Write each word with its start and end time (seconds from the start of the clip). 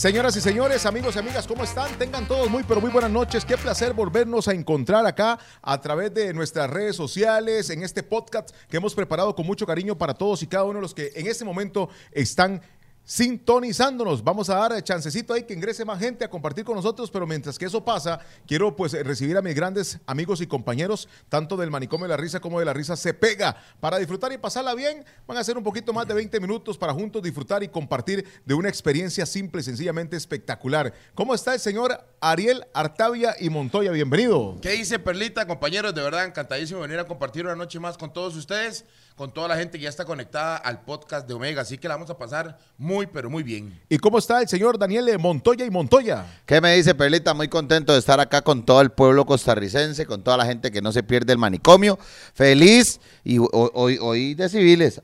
Señoras 0.00 0.34
y 0.34 0.40
señores, 0.40 0.86
amigos 0.86 1.14
y 1.14 1.18
amigas, 1.18 1.46
¿cómo 1.46 1.62
están? 1.62 1.92
Tengan 1.98 2.26
todos 2.26 2.48
muy, 2.48 2.62
pero 2.62 2.80
muy 2.80 2.90
buenas 2.90 3.10
noches. 3.10 3.44
Qué 3.44 3.58
placer 3.58 3.92
volvernos 3.92 4.48
a 4.48 4.54
encontrar 4.54 5.04
acá 5.04 5.38
a 5.60 5.78
través 5.78 6.14
de 6.14 6.32
nuestras 6.32 6.70
redes 6.70 6.96
sociales, 6.96 7.68
en 7.68 7.82
este 7.82 8.02
podcast 8.02 8.48
que 8.70 8.78
hemos 8.78 8.94
preparado 8.94 9.36
con 9.36 9.44
mucho 9.44 9.66
cariño 9.66 9.98
para 9.98 10.14
todos 10.14 10.42
y 10.42 10.46
cada 10.46 10.64
uno 10.64 10.76
de 10.76 10.80
los 10.80 10.94
que 10.94 11.12
en 11.14 11.26
este 11.26 11.44
momento 11.44 11.90
están 12.12 12.62
sintonizándonos. 13.10 14.22
Vamos 14.22 14.50
a 14.50 14.54
dar 14.54 14.84
chancecito 14.84 15.34
ahí 15.34 15.42
que 15.42 15.52
ingrese 15.52 15.84
más 15.84 15.98
gente 15.98 16.24
a 16.24 16.30
compartir 16.30 16.64
con 16.64 16.76
nosotros, 16.76 17.10
pero 17.10 17.26
mientras 17.26 17.58
que 17.58 17.64
eso 17.64 17.84
pasa, 17.84 18.20
quiero 18.46 18.76
pues 18.76 18.92
recibir 19.04 19.36
a 19.36 19.42
mis 19.42 19.52
grandes 19.52 19.98
amigos 20.06 20.40
y 20.40 20.46
compañeros, 20.46 21.08
tanto 21.28 21.56
del 21.56 21.72
manicomio 21.72 22.04
de 22.04 22.10
la 22.10 22.16
risa 22.16 22.38
como 22.38 22.60
de 22.60 22.66
la 22.66 22.72
risa 22.72 22.94
se 22.94 23.12
pega, 23.12 23.56
para 23.80 23.98
disfrutar 23.98 24.32
y 24.32 24.38
pasarla 24.38 24.76
bien. 24.76 25.04
Van 25.26 25.36
a 25.36 25.42
ser 25.42 25.58
un 25.58 25.64
poquito 25.64 25.92
más 25.92 26.06
de 26.06 26.14
20 26.14 26.38
minutos 26.38 26.78
para 26.78 26.94
juntos 26.94 27.20
disfrutar 27.20 27.64
y 27.64 27.68
compartir 27.68 28.24
de 28.44 28.54
una 28.54 28.68
experiencia 28.68 29.26
simple 29.26 29.60
y 29.60 29.64
sencillamente 29.64 30.16
espectacular. 30.16 30.94
¿Cómo 31.16 31.34
está 31.34 31.54
el 31.54 31.58
señor 31.58 32.00
Ariel 32.20 32.64
Artavia 32.72 33.34
y 33.40 33.50
Montoya? 33.50 33.90
Bienvenido. 33.90 34.56
¿Qué 34.62 34.70
dice 34.70 35.00
Perlita, 35.00 35.48
compañeros? 35.48 35.96
De 35.96 36.02
verdad, 36.02 36.26
encantadísimo 36.26 36.78
venir 36.78 37.00
a 37.00 37.06
compartir 37.06 37.44
una 37.44 37.56
noche 37.56 37.80
más 37.80 37.98
con 37.98 38.12
todos 38.12 38.36
ustedes 38.36 38.84
con 39.16 39.32
toda 39.32 39.48
la 39.48 39.56
gente 39.56 39.78
que 39.78 39.84
ya 39.84 39.90
está 39.90 40.04
conectada 40.04 40.56
al 40.56 40.82
podcast 40.82 41.26
de 41.28 41.34
Omega. 41.34 41.62
Así 41.62 41.78
que 41.78 41.88
la 41.88 41.94
vamos 41.94 42.10
a 42.10 42.16
pasar 42.16 42.58
muy, 42.78 43.06
pero 43.06 43.28
muy 43.28 43.42
bien. 43.42 43.78
¿Y 43.88 43.98
cómo 43.98 44.18
está 44.18 44.40
el 44.40 44.48
señor 44.48 44.78
Daniel 44.78 45.18
Montoya 45.18 45.64
y 45.66 45.70
Montoya? 45.70 46.26
¿Qué 46.46 46.60
me 46.60 46.74
dice 46.74 46.94
Perlita? 46.94 47.34
Muy 47.34 47.48
contento 47.48 47.92
de 47.92 47.98
estar 47.98 48.20
acá 48.20 48.42
con 48.42 48.64
todo 48.64 48.80
el 48.80 48.90
pueblo 48.90 49.26
costarricense, 49.26 50.06
con 50.06 50.22
toda 50.22 50.36
la 50.36 50.46
gente 50.46 50.70
que 50.70 50.80
no 50.80 50.92
se 50.92 51.02
pierde 51.02 51.32
el 51.32 51.38
manicomio. 51.38 51.98
Feliz 52.34 53.00
y 53.24 53.38
hoy, 53.38 53.98
hoy, 54.00 54.34
de 54.34 54.48
civiles. 54.48 55.02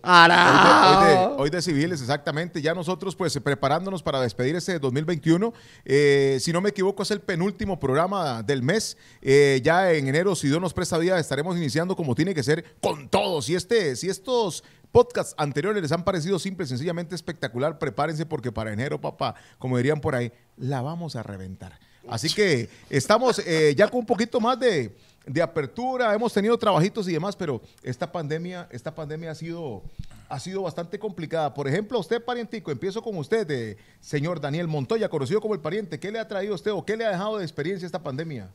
Hoy 1.37 1.51
de, 1.51 1.61
civiles, 1.61 2.01
exactamente. 2.01 2.63
Ya 2.63 2.75
nosotros 2.75 3.15
pues 3.15 3.39
preparándonos 3.43 4.03
para 4.03 4.21
despedir 4.21 4.57
este 4.57 4.79
2021. 4.79 5.53
Eh, 5.85 6.39
si 6.41 6.53
no 6.53 6.61
me 6.61 6.71
equivoco 6.71 7.03
es 7.03 7.11
el 7.11 7.21
penúltimo 7.21 7.79
programa 7.79 8.43
del 8.43 8.63
mes. 8.63 8.97
Eh, 9.21 9.61
ya 9.63 9.93
en 9.93 10.09
enero, 10.09 10.35
si 10.35 10.49
Dios 10.49 10.61
nos 10.61 10.73
presta 10.73 10.99
vida, 10.99 11.19
estaremos 11.19 11.57
iniciando 11.57 11.97
como 11.97 12.15
tiene 12.15 12.35
que 12.35 12.43
ser 12.43 12.65
con 12.81 13.09
todos. 13.09 13.49
Y 13.49 13.55
este 13.55 13.96
si 13.97 14.09
estos 14.09 14.63
podcasts 14.93 15.35
anteriores 15.37 15.83
les 15.83 15.93
han 15.93 16.05
parecido 16.05 16.39
simple, 16.39 16.67
sencillamente 16.67 17.15
espectacular, 17.15 17.79
prepárense 17.79 18.25
porque 18.25 18.53
para 18.53 18.73
enero, 18.73 19.01
papá, 19.01 19.35
como 19.59 19.77
dirían 19.77 20.01
por 20.01 20.15
ahí, 20.15 20.33
la 20.57 20.81
vamos 20.81 21.17
a 21.17 21.23
reventar. 21.23 21.79
Así 22.09 22.33
que 22.33 22.69
estamos 22.89 23.41
eh, 23.41 23.75
ya 23.77 23.89
con 23.89 24.01
un 24.01 24.07
poquito 24.07 24.41
más 24.41 24.59
de, 24.59 24.97
apertura, 25.43 26.15
hemos 26.15 26.33
tenido 26.33 26.57
trabajitos 26.57 27.09
y 27.09 27.13
demás, 27.13 27.35
pero 27.35 27.61
esta 27.83 28.11
pandemia, 28.11 28.69
esta 28.71 28.95
pandemia 28.95 29.33
ha 29.33 29.35
sido, 29.35 29.83
ha 30.29 30.39
sido 30.39 30.63
bastante 30.63 30.99
complicada. 30.99 31.53
Por 31.53 31.67
ejemplo, 31.67 31.99
usted, 31.99 32.25
parientico, 32.25 32.71
empiezo 32.71 33.03
con 33.03 33.19
usted, 33.19 33.47
de 33.47 33.77
señor 34.01 34.41
Daniel 34.41 34.69
Montoya, 34.69 35.09
conocido 35.09 35.41
como 35.41 35.55
el 35.55 35.61
pariente. 35.61 35.99
¿Qué 35.99 36.13
le 36.13 36.21
ha 36.21 36.29
traído 36.29 36.53
a 36.53 36.57
usted 36.57 36.71
o 36.71 36.85
qué 36.85 36.97
le 36.97 37.05
ha 37.05 37.11
dejado 37.11 37.39
de 37.39 37.45
experiencia 37.45 37.85
esta 37.85 38.03
pandemia? 38.03 38.49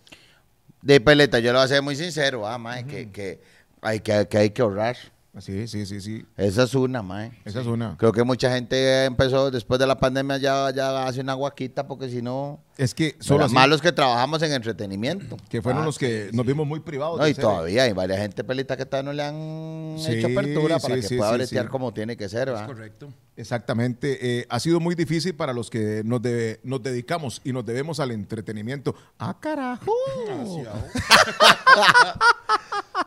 De 0.81 0.99
peleta, 1.01 1.39
yo 1.39 1.51
lo 1.51 1.59
voy 1.59 1.65
a 1.65 1.67
ser 1.67 1.81
muy 1.81 1.95
sincero, 1.95 2.47
ah, 2.47 2.57
que, 2.87 3.39
hay 3.81 3.99
que, 3.99 4.27
que 4.27 4.37
hay 4.37 4.49
que 4.49 4.61
ahorrar. 4.61 4.97
Sí, 5.39 5.65
sí, 5.67 5.85
sí, 5.85 6.01
sí. 6.01 6.25
Esa 6.35 6.63
es 6.63 6.75
una, 6.75 7.01
mae. 7.01 7.31
Esa 7.45 7.61
es 7.61 7.67
una. 7.67 7.95
Creo 7.97 8.11
que 8.11 8.21
mucha 8.23 8.53
gente 8.53 9.05
empezó 9.05 9.49
después 9.49 9.79
de 9.79 9.87
la 9.87 9.97
pandemia 9.97 10.37
ya, 10.37 10.69
ya 10.71 11.05
hace 11.05 11.21
una 11.21 11.35
guaquita 11.35 11.87
porque 11.87 12.09
si 12.09 12.21
no... 12.21 12.59
Es 12.77 12.93
que 12.93 13.15
solo 13.19 13.43
los 13.43 13.53
malos 13.53 13.81
que 13.81 13.93
trabajamos 13.93 14.41
en 14.41 14.51
entretenimiento. 14.51 15.37
Que 15.49 15.61
fueron 15.61 15.83
ah, 15.83 15.85
los 15.85 15.97
que 15.97 16.31
nos 16.33 16.45
vimos 16.45 16.67
muy 16.67 16.81
privados. 16.81 17.17
No, 17.17 17.27
y 17.27 17.33
todavía 17.33 17.83
hay 17.83 17.93
varias 17.93 18.19
gente 18.19 18.43
pelita 18.43 18.75
que 18.75 18.85
todavía 18.85 19.09
no 19.09 19.13
le 19.13 19.23
han 19.23 19.95
hecho 19.97 20.27
apertura 20.27 20.79
para 20.79 20.99
que 20.99 21.07
pueda 21.15 21.31
bretear 21.31 21.69
como 21.69 21.93
tiene 21.93 22.17
que 22.17 22.27
ser, 22.27 22.47
¿verdad? 22.47 22.63
Es 22.63 22.67
correcto. 22.67 23.13
Exactamente. 23.37 24.39
Eh, 24.39 24.45
ha 24.49 24.59
sido 24.59 24.81
muy 24.81 24.95
difícil 24.95 25.33
para 25.35 25.53
los 25.53 25.69
que 25.69 26.01
nos, 26.03 26.19
nos 26.63 26.83
dedicamos 26.83 27.39
y 27.45 27.53
nos 27.53 27.65
debemos 27.65 28.01
al 28.01 28.11
entretenimiento. 28.11 28.95
¡Ah, 29.17 29.37
carajo! 29.39 29.93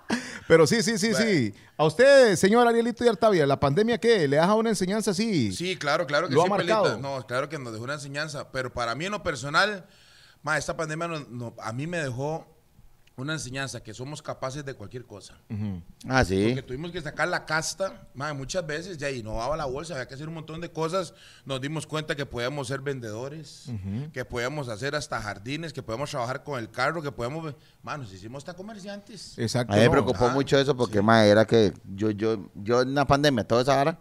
Pero 0.46 0.66
sí, 0.66 0.82
sí, 0.82 0.98
sí, 0.98 1.14
sí. 1.14 1.54
A 1.76 1.84
usted, 1.84 2.36
señor 2.36 2.66
Arielito 2.68 3.04
y 3.04 3.08
Artavia, 3.08 3.46
¿la 3.46 3.58
pandemia 3.58 3.98
qué? 3.98 4.28
¿Le 4.28 4.36
deja 4.36 4.54
una 4.54 4.70
enseñanza 4.70 5.12
así? 5.12 5.52
Sí, 5.52 5.76
claro, 5.76 6.06
claro 6.06 6.28
que 6.28 6.34
¿Lo 6.34 6.42
sí, 6.42 6.46
ha 6.46 6.50
marcado? 6.50 6.98
No, 6.98 7.26
claro 7.26 7.48
que 7.48 7.58
nos 7.58 7.72
dejó 7.72 7.84
una 7.84 7.94
enseñanza. 7.94 8.52
Pero 8.52 8.72
para 8.72 8.94
mí 8.94 9.06
en 9.06 9.12
lo 9.12 9.22
personal, 9.22 9.86
ma, 10.42 10.58
esta 10.58 10.76
pandemia 10.76 11.08
a 11.62 11.72
mí 11.72 11.86
me 11.86 11.98
dejó 11.98 12.53
una 13.16 13.34
enseñanza 13.34 13.80
que 13.80 13.94
somos 13.94 14.20
capaces 14.22 14.64
de 14.64 14.74
cualquier 14.74 15.04
cosa. 15.04 15.34
Ah, 16.08 16.24
sí. 16.24 16.46
Porque 16.46 16.62
tuvimos 16.62 16.90
que 16.90 17.00
sacar 17.00 17.28
la 17.28 17.46
casta, 17.46 18.08
muchas 18.34 18.66
veces 18.66 18.98
ya 18.98 19.10
innovaba 19.10 19.56
la 19.56 19.66
bolsa, 19.66 19.94
había 19.94 20.08
que 20.08 20.14
hacer 20.14 20.28
un 20.28 20.34
montón 20.34 20.60
de 20.60 20.70
cosas. 20.70 21.14
Nos 21.44 21.60
dimos 21.60 21.86
cuenta 21.86 22.16
que 22.16 22.26
podíamos 22.26 22.68
ser 22.68 22.80
vendedores, 22.80 23.70
que 24.12 24.24
podíamos 24.24 24.68
hacer 24.68 24.96
hasta 24.96 25.20
jardines, 25.20 25.72
que 25.72 25.82
podíamos 25.82 26.10
trabajar 26.10 26.42
con 26.42 26.58
el 26.58 26.70
carro, 26.70 27.02
que 27.02 27.12
podíamos, 27.12 27.54
mano, 27.82 28.02
nos 28.02 28.12
hicimos 28.12 28.40
hasta 28.40 28.54
comerciantes. 28.54 29.38
Exacto. 29.38 29.72
A 29.72 29.76
mí 29.76 29.82
me 29.82 29.90
preocupó 29.90 30.28
mucho 30.30 30.58
eso 30.58 30.76
porque, 30.76 30.98
sí. 30.98 31.06
era 31.08 31.44
que 31.44 31.72
yo, 31.94 32.10
yo, 32.10 32.50
yo 32.54 32.82
en 32.82 32.94
la 32.94 33.06
pandemia, 33.06 33.46
toda 33.46 33.62
esa 33.62 33.80
hora, 33.80 33.98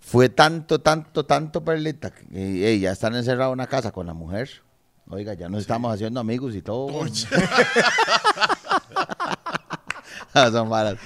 fue 0.00 0.28
tanto, 0.28 0.82
tanto, 0.82 1.24
tanto 1.24 1.64
perlita, 1.64 2.10
que 2.10 2.78
ya 2.78 2.92
están 2.92 3.14
encerrados 3.14 3.52
en 3.52 3.54
una 3.54 3.68
casa 3.68 3.90
con 3.90 4.06
la 4.06 4.12
mujer 4.12 4.50
Oiga, 5.10 5.34
ya 5.34 5.48
nos 5.48 5.60
estamos 5.60 5.92
haciendo 5.92 6.18
amigos 6.20 6.54
y 6.54 6.62
todo. 6.62 6.88
Ah, 10.32 10.50
son 10.52 10.68
malas. 10.68 10.96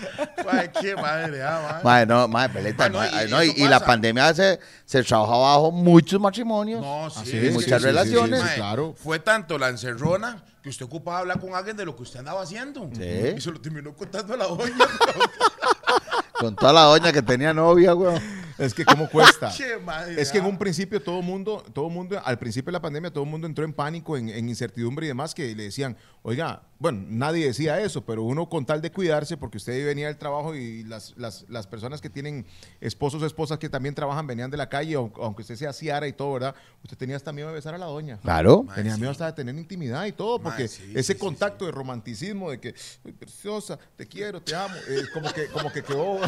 Ay, 0.48 0.70
qué 0.80 0.94
madre, 0.94 1.42
ah, 1.42 1.80
madre. 1.82 2.06
no, 2.06 2.28
madre, 2.28 2.54
peleta. 2.54 2.88
no, 2.88 3.42
y, 3.42 3.68
la 3.68 3.80
pandemia 3.80 4.32
se, 4.34 4.60
se 4.84 5.02
trabajó 5.02 5.42
bajo 5.42 5.72
muchos 5.72 6.20
matrimonios. 6.20 6.80
No, 6.80 7.10
sí, 7.10 7.50
muchas 7.52 7.82
relaciones. 7.82 8.42
claro. 8.54 8.94
Fue 8.96 9.18
tanto 9.18 9.58
la 9.58 9.68
encerrona 9.68 10.44
que 10.62 10.68
usted 10.68 10.86
ocupaba 10.86 11.18
hablar 11.18 11.40
con 11.40 11.54
alguien 11.54 11.76
de 11.76 11.84
lo 11.84 11.96
que 11.96 12.02
usted 12.02 12.20
andaba 12.20 12.42
haciendo. 12.42 12.88
Y 12.94 13.40
se 13.40 13.50
lo 13.50 13.60
terminó 13.60 13.94
contando 13.94 14.34
a 14.34 14.36
la 14.36 14.46
doña. 14.46 14.76
con 16.38 16.54
toda 16.54 16.72
la 16.72 16.82
doña 16.82 17.12
que 17.12 17.22
tenía 17.22 17.52
novia, 17.52 17.92
güey. 17.92 18.16
Es 18.58 18.74
que 18.74 18.84
cómo 18.84 19.08
cuesta. 19.08 19.48
es 20.16 20.32
que 20.32 20.38
en 20.38 20.44
un 20.44 20.58
principio 20.58 21.00
todo 21.00 21.22
mundo, 21.22 21.64
todo 21.72 21.88
mundo, 21.88 22.20
al 22.24 22.38
principio 22.38 22.66
de 22.66 22.72
la 22.72 22.82
pandemia, 22.82 23.10
todo 23.10 23.24
el 23.24 23.30
mundo 23.30 23.46
entró 23.46 23.64
en 23.64 23.72
pánico, 23.72 24.16
en, 24.16 24.48
incertidumbre 24.48 25.06
y 25.06 25.08
demás, 25.08 25.34
que 25.34 25.54
le 25.54 25.64
decían, 25.64 25.96
oiga, 26.22 26.62
bueno, 26.80 27.04
nadie 27.08 27.46
decía 27.46 27.80
eso, 27.80 28.04
pero 28.04 28.22
uno 28.22 28.48
con 28.48 28.64
tal 28.64 28.80
de 28.80 28.92
cuidarse, 28.92 29.36
porque 29.36 29.56
usted 29.56 29.84
venía 29.84 30.06
del 30.06 30.16
trabajo 30.16 30.54
y 30.54 30.84
las, 30.84 31.14
las, 31.16 31.66
personas 31.66 32.00
que 32.00 32.08
tienen 32.08 32.46
esposos 32.80 33.20
o 33.20 33.26
esposas 33.26 33.58
que 33.58 33.68
también 33.68 33.96
trabajan 33.96 34.28
venían 34.28 34.48
de 34.48 34.56
la 34.56 34.68
calle, 34.68 34.94
aunque 34.94 35.42
usted 35.42 35.56
sea 35.56 35.72
ciara 35.72 36.06
y 36.06 36.12
todo, 36.12 36.34
¿verdad? 36.34 36.54
Usted 36.84 36.96
tenía 36.96 37.16
hasta 37.16 37.32
miedo 37.32 37.48
de 37.48 37.54
besar 37.54 37.74
a 37.74 37.78
la 37.78 37.86
doña. 37.86 38.18
Claro. 38.18 38.64
Tenía 38.76 38.96
miedo 38.96 39.10
hasta 39.10 39.26
de 39.26 39.32
tener 39.32 39.56
intimidad 39.56 40.06
y 40.06 40.12
todo, 40.12 40.40
porque 40.40 40.64
ese 40.64 41.18
contacto 41.18 41.66
de 41.66 41.72
romanticismo, 41.72 42.52
de 42.52 42.60
que, 42.60 42.74
preciosa, 43.18 43.76
te 43.96 44.06
quiero, 44.06 44.40
te 44.40 44.54
amo, 44.54 44.76
eh, 44.88 45.02
como 45.12 45.32
que, 45.32 45.46
como 45.48 45.72
que 45.72 45.82
quedó, 45.82 46.20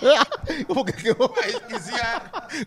como 0.68 0.84
que 0.86 0.92
quedó 0.94 1.34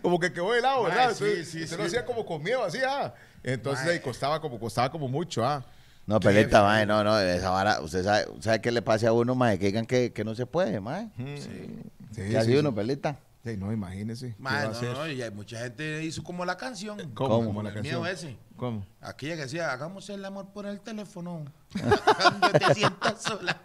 como 0.00 0.20
que 0.20 0.32
quedó 0.32 0.54
helado, 0.54 0.84
¿verdad? 0.84 1.12
Sí, 1.12 1.44
sí, 1.44 1.66
se 1.66 1.76
lo 1.76 1.84
hacía 1.84 2.04
como 2.04 2.24
con 2.24 2.40
miedo, 2.40 2.62
así, 2.62 2.78
ah. 2.86 3.12
Entonces 3.42 3.84
ahí 3.86 3.98
costaba 3.98 4.40
como, 4.40 4.60
costaba 4.60 4.90
como 4.92 5.08
mucho, 5.08 5.44
ah. 5.44 5.64
No, 6.06 6.20
peleta, 6.20 6.62
mae, 6.62 6.86
no, 6.86 7.02
no, 7.02 7.18
esa 7.18 7.50
vara, 7.50 7.80
usted 7.80 8.04
sabe, 8.04 8.26
sabe 8.40 8.60
qué 8.60 8.70
le 8.70 8.80
pasa 8.80 9.08
a 9.08 9.12
uno, 9.12 9.34
mae, 9.34 9.58
que 9.58 9.66
digan 9.66 9.86
que, 9.86 10.12
que 10.12 10.24
no 10.24 10.36
se 10.36 10.46
puede, 10.46 10.80
mae. 10.80 11.10
Sí. 11.16 11.36
sí 12.12 12.22
¿Qué 12.30 12.42
sí, 12.42 12.54
uno, 12.54 12.72
peleta? 12.72 13.18
Sí, 13.44 13.56
no, 13.56 13.72
imagínese. 13.72 14.34
Mae, 14.38 14.68
no, 14.68 14.92
no, 14.94 15.08
y 15.08 15.20
hay 15.22 15.30
mucha 15.30 15.58
gente 15.58 16.04
hizo 16.04 16.22
como 16.22 16.44
la 16.44 16.56
canción. 16.56 17.10
¿Cómo? 17.14 17.44
Como 17.44 17.62
la 17.62 17.72
canción. 17.72 18.00
Miedo 18.00 18.06
ese. 18.06 18.36
¿Cómo? 18.56 18.86
Aquella 19.02 19.36
que 19.36 19.42
decía, 19.42 19.70
hagamos 19.70 20.08
el 20.08 20.24
amor 20.24 20.46
por 20.52 20.66
el 20.66 20.80
teléfono. 20.80 21.44
Cuando 21.76 22.50
te 22.50 22.74
sientas 22.74 23.22
sola. 23.22 23.60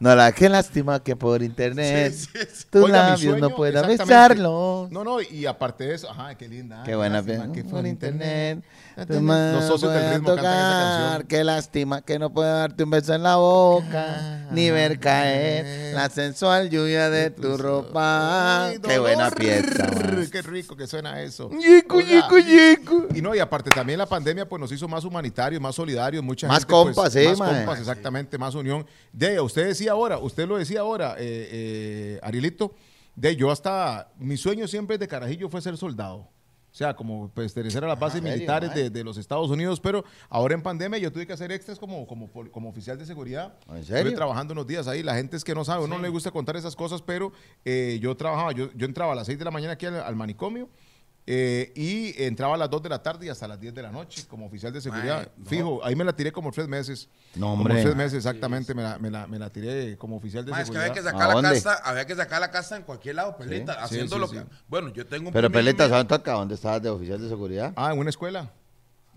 No, 0.00 0.14
la 0.14 0.32
que 0.32 0.48
lástima 0.48 1.02
que 1.02 1.14
por 1.14 1.42
internet 1.42 2.12
sí, 2.12 2.26
sí, 2.32 2.38
sí. 2.52 2.66
tus 2.68 2.90
labios 2.90 3.38
no 3.38 3.50
puedan 3.50 3.86
besarlo. 3.86 4.88
No, 4.90 5.04
no, 5.04 5.22
y 5.22 5.46
aparte 5.46 5.84
de 5.84 5.94
eso, 5.94 6.10
ajá, 6.10 6.34
qué 6.34 6.48
linda. 6.48 6.82
Qué 6.84 6.96
buena 6.96 7.22
lástima 7.22 7.52
que 7.52 7.64
por 7.64 7.86
internet. 7.86 8.64
Los 8.96 9.64
socios 9.64 9.92
del 9.92 10.14
ritmo 10.14 10.30
tocar, 10.30 10.44
cantan 10.44 10.58
esa 10.58 10.98
canción. 10.98 11.28
Qué 11.28 11.44
lástima 11.44 12.02
que 12.02 12.18
no 12.18 12.30
pueda 12.30 12.58
darte 12.58 12.84
un 12.84 12.90
beso 12.90 13.14
en 13.14 13.22
la 13.22 13.36
boca, 13.36 14.48
ni 14.50 14.70
ver 14.70 14.98
caer 14.98 15.94
la 15.94 16.10
sensual 16.10 16.70
lluvia 16.70 17.08
de 17.08 17.30
tu 17.30 17.56
ropa. 17.56 18.72
qué 18.82 18.98
buena 18.98 19.30
pieza. 19.30 19.86
Qué 20.30 20.42
rico 20.42 20.76
que 20.76 20.86
suena 20.88 21.22
eso. 21.22 21.50
Yico, 21.50 22.00
yico, 22.00 22.38
yico. 22.38 23.06
Y 23.14 23.22
no, 23.22 23.34
y 23.34 23.38
aparte 23.38 23.70
también 23.70 23.98
la 23.98 24.06
pandemia 24.06 24.23
pues 24.48 24.60
nos 24.60 24.72
hizo 24.72 24.88
más 24.88 25.04
humanitarios, 25.04 25.60
más 25.60 25.74
solidarios, 25.74 26.22
mucha 26.22 26.48
más 26.48 26.60
gente, 26.60 26.72
compas, 26.72 27.12
pues, 27.12 27.38
más 27.38 27.56
compas, 27.56 27.78
exactamente, 27.78 28.38
más 28.38 28.54
unión. 28.54 28.86
De, 29.12 29.40
usted 29.40 29.66
decía 29.66 29.92
ahora, 29.92 30.18
usted 30.18 30.48
lo 30.48 30.56
decía 30.56 30.80
ahora, 30.80 31.14
eh, 31.18 31.48
eh, 31.52 32.20
Arielito, 32.22 32.74
de 33.14 33.36
yo 33.36 33.50
hasta, 33.50 34.10
mi 34.18 34.36
sueño 34.36 34.66
siempre 34.66 34.98
de 34.98 35.06
carajillo 35.06 35.48
fue 35.48 35.60
ser 35.60 35.76
soldado. 35.76 36.28
O 36.74 36.76
sea, 36.76 36.96
como 36.96 37.30
pertenecer 37.30 37.84
a 37.84 37.86
las 37.86 38.00
bases 38.00 38.20
militares 38.20 38.74
de, 38.74 39.04
los 39.04 39.16
Estados 39.16 39.48
Unidos, 39.48 39.78
pero 39.78 40.04
ahora 40.28 40.54
en 40.54 40.62
pandemia 40.62 40.98
yo 40.98 41.12
tuve 41.12 41.24
que 41.24 41.32
hacer 41.32 41.52
extras 41.52 41.78
como, 41.78 42.04
como, 42.04 42.28
como 42.50 42.68
oficial 42.68 42.98
de 42.98 43.06
seguridad. 43.06 43.54
¿En 43.68 43.84
serio? 43.84 43.98
Estuve 43.98 44.16
trabajando 44.16 44.54
unos 44.54 44.66
días 44.66 44.88
ahí. 44.88 45.04
La 45.04 45.14
gente 45.14 45.36
es 45.36 45.44
que 45.44 45.54
no 45.54 45.64
sabe, 45.64 45.84
uno 45.84 45.94
no 45.98 46.02
le 46.02 46.08
gusta 46.08 46.32
contar 46.32 46.56
esas 46.56 46.74
cosas, 46.74 47.00
pero 47.00 47.30
eh, 47.64 48.00
yo 48.02 48.16
trabajaba, 48.16 48.50
yo, 48.50 48.72
yo 48.74 48.86
entraba 48.86 49.12
a 49.12 49.14
las 49.14 49.26
6 49.26 49.38
de 49.38 49.44
la 49.44 49.52
mañana 49.52 49.74
aquí 49.74 49.86
al, 49.86 50.16
manicomio 50.16 50.68
eh, 51.26 51.72
y 51.74 52.22
entraba 52.22 52.54
a 52.54 52.58
las 52.58 52.68
2 52.68 52.82
de 52.82 52.88
la 52.90 53.02
tarde 53.02 53.26
y 53.26 53.28
hasta 53.30 53.48
las 53.48 53.58
10 53.58 53.74
de 53.74 53.82
la 53.82 53.90
noche 53.90 54.26
como 54.28 54.46
oficial 54.46 54.72
de 54.72 54.80
seguridad. 54.80 55.26
Fijo, 55.46 55.82
ahí 55.82 55.96
me 55.96 56.04
la 56.04 56.14
tiré 56.14 56.30
como 56.30 56.50
tres 56.52 56.68
meses. 56.68 57.08
No, 57.34 57.54
hombre. 57.54 57.74
Como 57.74 57.84
tres 57.84 57.96
meses, 57.96 58.14
exactamente, 58.18 58.74
me, 58.74 58.82
la, 58.82 58.98
me, 58.98 59.10
la, 59.10 59.26
me, 59.26 59.38
la, 59.38 59.50
tiré 59.50 59.96
como 59.96 60.16
oficial 60.16 60.44
de 60.44 60.52
seguridad. 60.52 60.64
Es 60.64 60.70
que 60.70 60.78
había 60.78 60.92
que 60.92 61.02
sacar 61.02 61.34
la 61.34 61.50
casa, 61.50 61.74
había 61.82 62.06
que 62.06 62.14
sacar 62.14 62.40
la 62.40 62.50
casa 62.50 62.76
en 62.76 62.82
cualquier 62.82 63.14
lado, 63.14 63.36
Pelita, 63.36 63.72
haciendo 63.82 64.18
lo 64.18 64.28
que... 64.28 64.44
Bueno, 64.68 64.92
yo 64.92 65.06
tengo 65.06 65.28
un 65.28 65.32
Pero 65.32 65.50
Pelita, 65.50 65.88
¿sabes 65.88 66.10
acá 66.12 66.32
dónde 66.32 66.56
estabas 66.56 66.82
de 66.82 66.90
oficial 66.90 67.20
de 67.20 67.28
seguridad? 67.28 67.72
Ah, 67.76 67.92
en 67.92 67.98
una 67.98 68.10
escuela. 68.10 68.52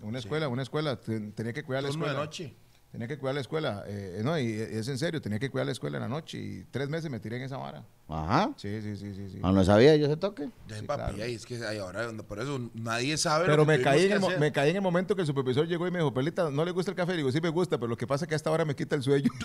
En 0.00 0.08
una 0.08 0.18
escuela, 0.18 0.48
una 0.48 0.62
escuela. 0.62 0.96
Tenía 0.96 1.52
que 1.52 1.62
cuidar 1.62 1.82
la 1.82 1.90
escuela. 1.90 2.12
de 2.12 2.18
noche. 2.18 2.54
Tenía 2.90 3.06
que 3.06 3.18
cuidar 3.18 3.34
la 3.34 3.42
escuela. 3.42 3.84
Eh, 3.86 4.22
no, 4.24 4.38
y 4.38 4.50
es 4.52 4.88
en 4.88 4.96
serio, 4.96 5.20
tenía 5.20 5.38
que 5.38 5.50
cuidar 5.50 5.66
la 5.66 5.72
escuela 5.72 5.98
en 5.98 6.02
la 6.02 6.08
noche 6.08 6.38
y 6.38 6.64
tres 6.70 6.88
meses 6.88 7.10
me 7.10 7.20
tiré 7.20 7.36
en 7.36 7.42
esa 7.42 7.58
vara. 7.58 7.84
Ajá. 8.08 8.52
Sí, 8.56 8.80
sí, 8.80 8.96
sí, 8.96 9.14
sí. 9.14 9.28
sí. 9.30 9.38
Ah, 9.42 9.52
no 9.52 9.62
sabía 9.62 9.94
yo 9.96 10.06
ese 10.06 10.16
toque. 10.16 10.48
Ya, 10.66 10.82
papi, 10.86 11.20
es 11.20 11.44
que 11.44 11.62
ahora, 11.64 12.10
por 12.26 12.40
eso 12.40 12.70
nadie 12.72 13.18
sabe 13.18 13.44
Pero 13.46 13.66
me, 13.66 13.82
caí 13.82 14.06
en 14.06 14.12
el, 14.12 14.38
me 14.38 14.52
caí 14.52 14.70
en 14.70 14.76
el 14.76 14.82
momento 14.82 15.14
que 15.14 15.20
el 15.20 15.26
supervisor 15.26 15.66
llegó 15.66 15.86
y 15.86 15.90
me 15.90 15.98
dijo, 15.98 16.14
Pelita, 16.14 16.50
¿no 16.50 16.64
le 16.64 16.70
gusta 16.70 16.90
el 16.90 16.96
café? 16.96 17.12
Le 17.12 17.18
digo, 17.18 17.30
sí 17.30 17.40
me 17.42 17.50
gusta, 17.50 17.76
pero 17.76 17.88
lo 17.88 17.96
que 17.96 18.06
pasa 18.06 18.24
es 18.24 18.28
que 18.28 18.34
hasta 18.34 18.48
ahora 18.48 18.64
me 18.64 18.74
quita 18.74 18.96
el 18.96 19.02
sueño. 19.02 19.30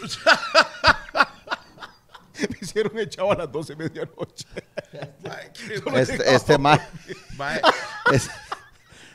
me 2.49 2.57
hicieron 2.61 2.97
echado 2.99 3.31
a 3.31 3.35
las 3.35 3.51
12 3.51 3.75
de 3.75 3.83
medianoche. 3.83 4.47
este, 5.95 6.35
este, 6.35 6.57
ma, 6.57 6.79
este, 8.11 8.31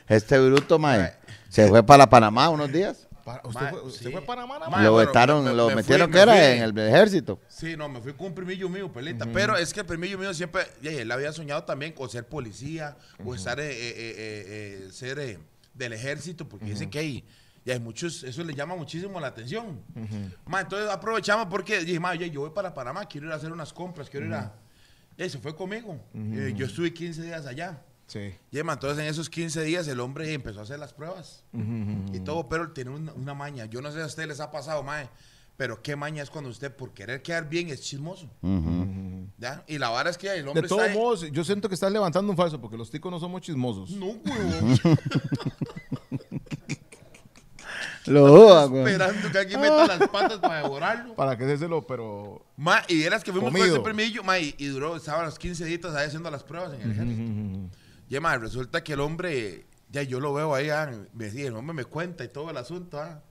este, 0.07 0.39
bruto, 0.39 0.79
mae, 0.79 1.13
se 1.49 1.67
fue 1.67 1.83
para 1.83 2.09
Panamá 2.09 2.49
unos 2.49 2.71
días. 2.71 3.07
¿Usted, 3.43 3.69
fue, 3.69 3.81
usted 3.81 4.11
fue, 4.11 4.21
para 4.21 4.47
Panamá? 4.47 4.83
lo 4.83 4.95
vetaron, 4.95 5.55
lo 5.55 5.69
metieron 5.71 6.11
que 6.11 6.19
era 6.19 6.53
en 6.53 6.63
el 6.63 6.77
ejército. 6.77 7.39
Sí, 7.47 7.75
no, 7.77 7.89
me 7.89 8.01
fui 8.01 8.13
con 8.13 8.27
un 8.27 8.35
primillo 8.35 8.69
mío, 8.69 8.91
pelita. 8.91 9.25
Pero 9.31 9.55
es 9.57 9.73
que 9.73 9.81
el 9.81 9.85
primillo 9.85 10.17
mío 10.17 10.33
siempre, 10.33 10.63
él 10.81 11.11
había 11.11 11.31
soñado 11.31 11.63
también 11.63 11.93
con 11.93 12.09
ser 12.09 12.27
policía 12.27 12.97
o 13.23 13.35
estar, 13.35 13.59
eh, 13.59 13.69
eh, 13.71 14.85
eh, 14.87 14.89
ser 14.91 15.39
del 15.73 15.93
ejército, 15.93 16.47
porque 16.47 16.65
dice 16.65 16.89
que 16.89 16.99
hay, 16.99 17.25
y 17.65 17.71
hay 17.71 17.79
muchos, 17.79 18.23
eso 18.23 18.43
le 18.43 18.53
llama 18.53 18.75
muchísimo 18.75 19.19
la 19.19 19.27
atención. 19.27 19.81
entonces 19.95 20.89
aprovechamos 20.89 21.47
porque 21.47 21.83
dije, 21.83 21.99
ma, 21.99 22.15
yo 22.15 22.41
voy 22.41 22.51
para 22.51 22.73
Panamá, 22.73 23.05
quiero 23.05 23.27
ir 23.27 23.33
a 23.33 23.35
hacer 23.35 23.51
unas 23.51 23.73
compras, 23.73 24.09
quiero 24.09 24.25
ir 24.25 24.33
a... 24.33 24.53
Y 25.17 25.29
se 25.29 25.37
fue 25.37 25.55
conmigo. 25.55 25.99
yo 26.13 26.65
estuve 26.65 26.93
15 26.93 27.23
días 27.23 27.45
allá. 27.45 27.81
Sí. 28.09 28.35
Y 28.51 28.57
entonces 28.59 28.97
en 28.97 29.05
esos 29.05 29.29
15 29.29 29.63
días 29.63 29.87
el 29.87 29.99
hombre 29.99 30.33
empezó 30.33 30.59
a 30.59 30.63
hacer 30.63 30.79
las 30.79 30.93
pruebas. 30.93 31.43
y 31.53 32.19
todo, 32.21 32.49
pero 32.49 32.71
tiene 32.71 32.91
una, 32.91 33.33
maña. 33.33 33.65
Yo 33.65 33.81
no 33.81 33.89
sé 33.91 33.97
si 33.97 34.03
a 34.03 34.07
ustedes 34.07 34.27
les 34.27 34.39
ha 34.39 34.51
pasado, 34.51 34.83
mae. 34.83 35.09
Pero 35.55 35.81
qué 35.81 35.95
maña 35.95 36.23
es 36.23 36.29
cuando 36.29 36.49
usted, 36.49 36.73
por 36.73 36.93
querer 36.93 37.21
quedar 37.21 37.47
bien, 37.47 37.69
es 37.69 37.81
chismoso. 37.81 38.29
¿Ya? 39.37 39.63
Y 39.67 39.77
la 39.77 39.89
vara 39.89 40.09
es 40.09 40.17
que 40.17 40.33
el 40.33 40.47
hombre. 40.47 40.63
De 40.63 40.67
todos 40.67 40.91
modos, 40.91 41.31
yo 41.31 41.43
siento 41.43 41.69
que 41.69 41.75
estás 41.75 41.91
levantando 41.91 42.31
un 42.31 42.37
falso, 42.37 42.59
porque 42.59 42.77
los 42.77 42.89
ticos 42.89 43.11
no 43.11 43.19
somos 43.19 43.41
chismosos. 43.41 43.91
No, 43.91 44.07
huevón. 44.07 44.79
Lo 48.05 48.27
duda, 48.27 48.63
Esperando 48.63 49.31
que 49.31 49.37
alguien 49.37 49.61
meta 49.61 49.85
las 49.85 50.09
patas 50.09 50.39
para 50.39 50.63
devorarlo. 50.63 51.13
Para 51.15 51.37
que 51.37 51.45
lo 51.67 51.85
pero. 51.85 52.43
Ma, 52.57 52.81
y 52.87 53.03
eras 53.03 53.23
que 53.23 53.31
fuimos 53.31 53.51
con 53.51 53.61
ese 53.61 53.79
premillo, 53.81 54.23
ma, 54.23 54.39
y, 54.39 54.53
duró, 54.65 54.95
estaba 54.95 55.23
los 55.25 55.37
15 55.37 55.65
días 55.65 55.85
ahí 55.93 56.07
haciendo 56.07 56.31
las 56.31 56.43
pruebas 56.43 56.73
en 56.73 56.81
el 56.81 56.91
ejército. 56.91 57.77
Y 58.09 58.15
además, 58.15 58.41
resulta 58.41 58.83
que 58.83 58.93
el 58.93 59.01
hombre, 59.01 59.65
ya 59.91 60.01
yo 60.01 60.19
lo 60.19 60.33
veo 60.33 60.55
ahí, 60.55 60.69
ah, 60.71 60.91
me 61.13 61.25
decía, 61.25 61.47
el 61.47 61.55
hombre 61.55 61.75
me 61.75 61.85
cuenta 61.85 62.23
y 62.23 62.29
todo 62.29 62.49
el 62.49 62.57
asunto. 62.57 62.99
Ah. 62.99 63.21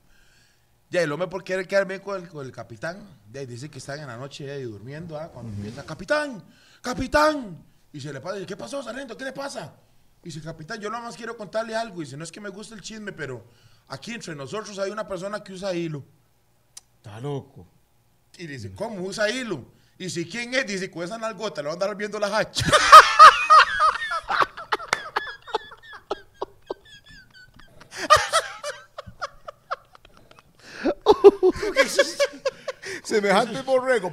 Ya 0.89 1.03
el 1.03 1.11
hombre 1.11 1.29
por 1.29 1.43
querer 1.43 1.67
quedarme 1.67 2.01
con 2.01 2.23
el, 2.23 2.29
con 2.29 2.47
el 2.47 2.53
capitán, 2.53 3.07
ya 3.33 3.45
dice 3.45 3.69
que 3.69 3.79
están 3.79 3.99
en 3.99 4.07
la 4.07 4.17
noche 4.17 4.51
ahí 4.51 4.63
durmiendo, 4.63 5.19
ah, 5.19 5.31
cuando 5.33 5.53
empieza, 5.53 5.85
capitán, 5.85 6.43
capitán. 6.81 7.63
Y 7.93 8.01
se 8.01 8.13
le 8.13 8.21
pasa, 8.21 8.45
¿qué 8.47 8.57
pasó, 8.57 8.83
sargento? 8.83 9.17
¿Qué 9.17 9.25
le 9.25 9.33
pasa? 9.33 9.75
Y 10.23 10.29
dice, 10.29 10.41
capitán, 10.41 10.81
yo 10.81 10.89
nada 10.91 11.03
más 11.03 11.17
quiero 11.17 11.37
contarle 11.37 11.75
algo. 11.75 12.01
Y 12.01 12.05
dice, 12.05 12.17
no 12.17 12.23
es 12.23 12.31
que 12.31 12.41
me 12.41 12.49
guste 12.49 12.75
el 12.75 12.81
chisme, 12.81 13.13
pero 13.13 13.45
aquí 13.89 14.13
entre 14.13 14.37
nosotros 14.37 14.79
hay 14.79 14.91
una 14.91 15.09
persona 15.09 15.43
que 15.43 15.53
usa 15.53 15.75
hilo. 15.75 16.05
Está 16.99 17.19
loco. 17.19 17.67
Y 18.37 18.47
dice, 18.47 18.73
¿cómo 18.73 19.03
usa 19.03 19.29
hilo? 19.29 19.65
Y 19.99 20.09
si 20.09 20.29
¿quién 20.29 20.55
es? 20.55 20.65
Dice, 20.67 20.89
con 20.89 21.03
esa 21.03 21.19
nalgota 21.19 21.63
le 21.63 21.69
van 21.69 21.81
a 21.81 21.83
andar 21.83 21.97
viendo 21.97 22.21
la 22.21 22.39
hacha. 22.39 22.67
Semejante 33.05 33.63
borrego. 33.63 34.11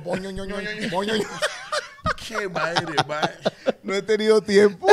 Qué 2.28 2.48
madre, 2.50 2.96
madre. 3.08 3.36
No 3.84 3.94
he 3.94 4.02
tenido 4.02 4.42
tiempo. 4.42 4.88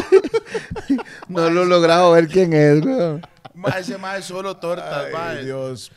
no 1.29 1.51
lo 1.51 1.63
he 1.63 1.67
logrado 1.67 2.13
ver 2.13 2.29
quién 2.29 2.53
es, 2.53 2.85
weón. 2.85 3.23
ese 3.79 3.97
madre 3.99 4.23
solo 4.23 4.57
tortas, 4.57 5.07
Ay, 5.15 5.45
Dios. 5.45 5.91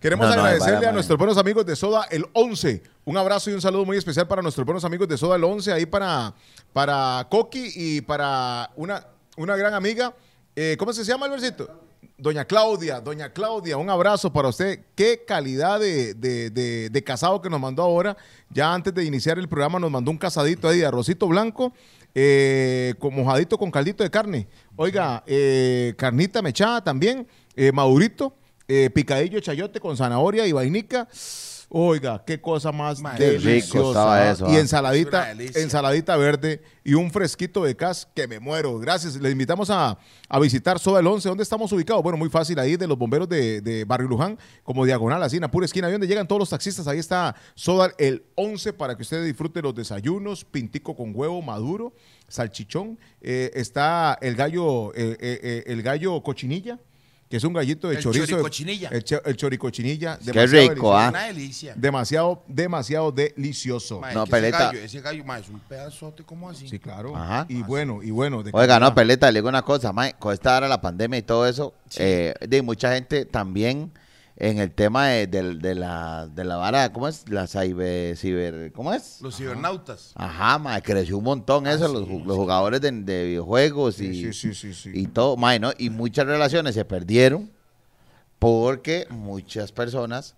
Queremos 0.00 0.30
agradecerle 0.30 0.86
a 0.86 0.92
nuestros 0.92 1.18
buenos 1.18 1.38
amigos 1.38 1.64
de 1.64 1.74
Soda 1.74 2.06
el 2.10 2.26
11. 2.32 2.82
Un 3.04 3.16
abrazo 3.16 3.50
y 3.50 3.54
un 3.54 3.62
saludo 3.62 3.84
muy 3.84 3.96
especial 3.96 4.28
para 4.28 4.42
nuestros 4.42 4.66
buenos 4.66 4.84
amigos 4.84 5.08
de 5.08 5.16
Soda 5.16 5.36
el 5.36 5.44
11, 5.44 5.72
ahí 5.72 5.86
para, 5.86 6.34
para 6.72 7.26
Coqui 7.30 7.72
y 7.74 8.00
para 8.02 8.70
una, 8.76 9.06
una 9.36 9.56
gran 9.56 9.72
amiga. 9.74 10.14
Eh, 10.54 10.76
¿Cómo 10.78 10.92
se 10.92 11.04
llama 11.04 11.26
el 11.26 11.32
versito? 11.32 11.85
Doña 12.18 12.46
Claudia, 12.46 12.98
doña 12.98 13.30
Claudia, 13.30 13.76
un 13.76 13.90
abrazo 13.90 14.32
para 14.32 14.48
usted. 14.48 14.80
Qué 14.94 15.24
calidad 15.26 15.78
de, 15.78 17.02
casado 17.04 17.42
que 17.42 17.50
nos 17.50 17.60
mandó 17.60 17.82
ahora. 17.82 18.16
Ya 18.48 18.72
antes 18.72 18.94
de 18.94 19.04
iniciar 19.04 19.38
el 19.38 19.46
programa 19.48 19.78
nos 19.78 19.90
mandó 19.90 20.10
un 20.10 20.16
casadito 20.16 20.66
ahí 20.66 20.78
de 20.78 20.86
arrocito 20.86 21.28
blanco, 21.28 21.74
eh, 22.14 22.94
con 22.98 23.14
mojadito 23.14 23.58
con 23.58 23.70
caldito 23.70 24.02
de 24.02 24.10
carne. 24.10 24.48
Oiga, 24.76 25.24
eh, 25.26 25.92
carnita 25.98 26.40
mechada 26.40 26.82
también, 26.82 27.28
eh, 27.54 27.70
madurito, 27.70 28.34
picadillo 28.94 29.38
chayote 29.40 29.78
con 29.78 29.94
zanahoria 29.94 30.46
y 30.46 30.52
vainica. 30.52 31.06
Oiga, 31.68 32.22
qué 32.24 32.40
cosa 32.40 32.70
más 32.70 33.02
deliciosa. 33.18 34.30
Eso, 34.30 34.48
y 34.48 34.54
¿ah? 34.54 34.60
ensaladita, 34.60 35.32
ensaladita 35.32 36.16
verde 36.16 36.62
y 36.84 36.94
un 36.94 37.10
fresquito 37.10 37.64
de 37.64 37.74
cas 37.74 38.08
que 38.14 38.28
me 38.28 38.38
muero. 38.38 38.78
Gracias. 38.78 39.16
Les 39.16 39.32
invitamos 39.32 39.68
a, 39.70 39.98
visitar 40.40 40.78
Soda 40.78 41.00
el 41.00 41.06
11. 41.08 41.28
¿Dónde 41.28 41.42
estamos 41.42 41.72
ubicados? 41.72 42.04
Bueno, 42.04 42.18
muy 42.18 42.28
fácil 42.28 42.58
ahí 42.60 42.76
de 42.76 42.86
los 42.86 42.96
bomberos 42.96 43.28
de, 43.28 43.84
Barrio 43.84 44.08
Luján, 44.08 44.38
como 44.62 44.84
diagonal, 44.84 45.20
así 45.24 45.36
en 45.36 45.42
la 45.42 45.50
pura 45.50 45.66
esquina. 45.66 45.88
Ahí 45.88 45.92
donde 45.92 46.06
llegan 46.06 46.28
todos 46.28 46.38
los 46.38 46.50
taxistas. 46.50 46.86
Ahí 46.86 47.00
está 47.00 47.34
Soda 47.56 47.90
el 47.98 48.24
11 48.36 48.72
para 48.72 48.94
que 48.94 49.02
ustedes 49.02 49.26
disfruten 49.26 49.64
los 49.64 49.74
desayunos, 49.74 50.44
pintico 50.44 50.94
con 50.94 51.10
huevo 51.14 51.42
maduro, 51.42 51.92
salchichón. 52.28 52.96
Eh, 53.20 53.50
está 53.54 54.16
el 54.22 54.36
gallo, 54.36 54.94
eh, 54.94 55.16
eh, 55.20 55.64
el 55.66 55.82
gallo 55.82 56.22
cochinilla 56.22 56.78
que 57.28 57.36
es 57.38 57.44
un 57.44 57.52
gallito 57.52 57.88
de 57.88 57.96
el 57.96 58.02
chorizo. 58.02 58.26
Choricochinilla. 58.26 58.88
El, 58.90 59.04
el 59.24 59.36
choricochinilla. 59.36 60.18
Qué 60.18 60.46
rico, 60.46 60.96
¿ah? 60.96 61.08
Una 61.08 61.24
delicia. 61.24 61.74
Demasiado, 61.76 62.44
demasiado 62.46 63.10
delicioso. 63.10 64.00
no, 64.14 64.26
peleta. 64.26 64.70
Ese 64.70 65.00
gallo, 65.00 65.24
ese 65.24 65.40
es 65.40 65.48
un 65.48 65.60
pedazote 65.60 66.22
como 66.22 66.48
así. 66.48 66.68
Sí, 66.68 66.78
claro. 66.78 67.16
Ajá. 67.16 67.46
Y 67.48 67.62
bueno, 67.62 68.02
y 68.02 68.10
bueno. 68.10 68.44
Oiga, 68.52 68.78
no, 68.78 68.94
peleta, 68.94 69.30
le 69.30 69.40
digo 69.40 69.48
una 69.48 69.62
cosa, 69.62 69.92
ma, 69.92 70.12
con 70.12 70.32
esta 70.32 70.56
hora 70.56 70.68
la 70.68 70.80
pandemia 70.80 71.18
y 71.18 71.22
todo 71.22 71.46
eso, 71.46 71.74
eh, 71.96 72.34
de 72.40 72.62
mucha 72.62 72.92
gente 72.94 73.24
también 73.24 73.92
en 74.38 74.58
el 74.58 74.70
tema 74.70 75.08
de, 75.08 75.26
de, 75.26 75.74
la, 75.74 76.26
de 76.26 76.44
la 76.44 76.56
vara, 76.56 76.92
¿cómo 76.92 77.08
es? 77.08 77.28
La 77.28 77.46
ciber, 77.46 78.16
ciber 78.16 78.70
¿cómo 78.72 78.92
es? 78.92 79.20
Los 79.22 79.36
cibernautas. 79.36 80.12
Ajá, 80.14 80.58
ma, 80.58 80.80
creció 80.82 81.16
un 81.18 81.24
montón 81.24 81.66
eso, 81.66 81.86
ah, 81.86 81.88
los, 81.88 82.06
los, 82.08 82.36
jugadores 82.36 82.80
de, 82.82 82.90
de 82.92 83.24
videojuegos 83.24 84.00
y, 84.00 84.32
sí, 84.32 84.54
sí, 84.54 84.74
sí, 84.74 84.90
y 84.92 85.06
todo, 85.06 85.36
ma, 85.38 85.58
¿no? 85.58 85.72
Y 85.78 85.88
muchas 85.88 86.26
relaciones 86.26 86.74
se 86.74 86.84
perdieron 86.84 87.50
porque 88.38 89.06
muchas 89.08 89.72
personas 89.72 90.34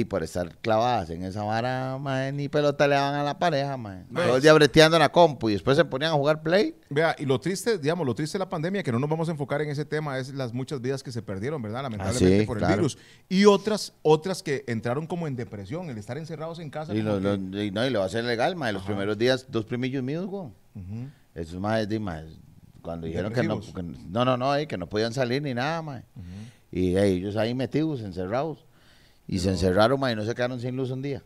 y 0.00 0.04
por 0.04 0.22
estar 0.22 0.56
clavadas 0.58 1.10
en 1.10 1.22
esa 1.22 1.44
vara, 1.44 1.98
ni 2.32 2.48
pelota 2.48 2.88
le 2.88 2.96
daban 2.96 3.14
a 3.14 3.22
la 3.22 3.38
pareja, 3.38 3.76
mae. 3.76 4.04
Todo 4.12 4.36
el 4.36 4.42
día 4.42 4.52
breteando 4.52 4.96
en 4.96 5.00
la 5.02 5.12
compu 5.12 5.50
y 5.50 5.52
después 5.52 5.76
se 5.76 5.84
ponían 5.84 6.12
a 6.12 6.14
jugar 6.14 6.42
play. 6.42 6.74
Vea, 6.90 7.14
y 7.18 7.24
lo 7.24 7.38
triste, 7.38 7.78
digamos, 7.78 8.06
lo 8.06 8.14
triste 8.14 8.36
de 8.36 8.44
la 8.44 8.48
pandemia, 8.48 8.82
que 8.82 8.90
no 8.90 8.98
nos 8.98 9.08
vamos 9.08 9.28
a 9.28 9.32
enfocar 9.32 9.62
en 9.62 9.70
ese 9.70 9.84
tema, 9.84 10.18
es 10.18 10.34
las 10.34 10.52
muchas 10.52 10.80
vidas 10.80 11.02
que 11.02 11.12
se 11.12 11.22
perdieron, 11.22 11.62
¿verdad? 11.62 11.82
Lamentablemente 11.82 12.42
ah, 12.42 12.46
por 12.46 12.62
el 12.62 12.66
virus. 12.66 12.98
Y 13.28 13.44
otras, 13.44 13.92
otras 14.02 14.42
que 14.42 14.64
entraron 14.66 15.06
como 15.06 15.28
en 15.28 15.36
depresión, 15.36 15.88
el 15.90 15.98
estar 15.98 16.18
encerrados 16.18 16.58
en 16.58 16.70
casa. 16.70 16.94
Y, 16.94 17.02
lo, 17.02 17.18
y 17.18 17.70
no, 17.70 17.86
y 17.86 17.90
lo 17.90 18.00
va 18.00 18.04
a 18.04 18.08
hacer 18.08 18.24
legal, 18.24 18.56
mae. 18.56 18.72
Los 18.72 18.82
primeros 18.82 19.16
días, 19.16 19.46
dos 19.48 19.64
primillos 19.64 20.02
míos, 20.02 20.26
güey. 20.26 20.48
Esos 21.34 21.60
más, 21.60 21.86
cuando 22.82 23.06
dijeron 23.06 23.32
que 23.32 23.42
no, 23.42 23.60
no, 24.10 24.24
no, 24.24 24.36
no, 24.36 24.68
que 24.68 24.76
no 24.76 24.88
podían 24.88 25.12
salir 25.12 25.40
ni 25.40 25.54
nada, 25.54 25.82
mae. 25.82 26.02
Y 26.72 26.96
ellos 26.96 27.36
ahí 27.36 27.54
metidos, 27.54 28.00
encerrados. 28.00 28.66
Y 29.26 29.38
se 29.38 29.50
encerraron, 29.50 29.98
ma, 29.98 30.12
y 30.12 30.16
no 30.16 30.24
se 30.24 30.34
quedaron 30.34 30.60
sin 30.60 30.76
luz 30.76 30.90
un 30.90 31.02
día. 31.02 31.22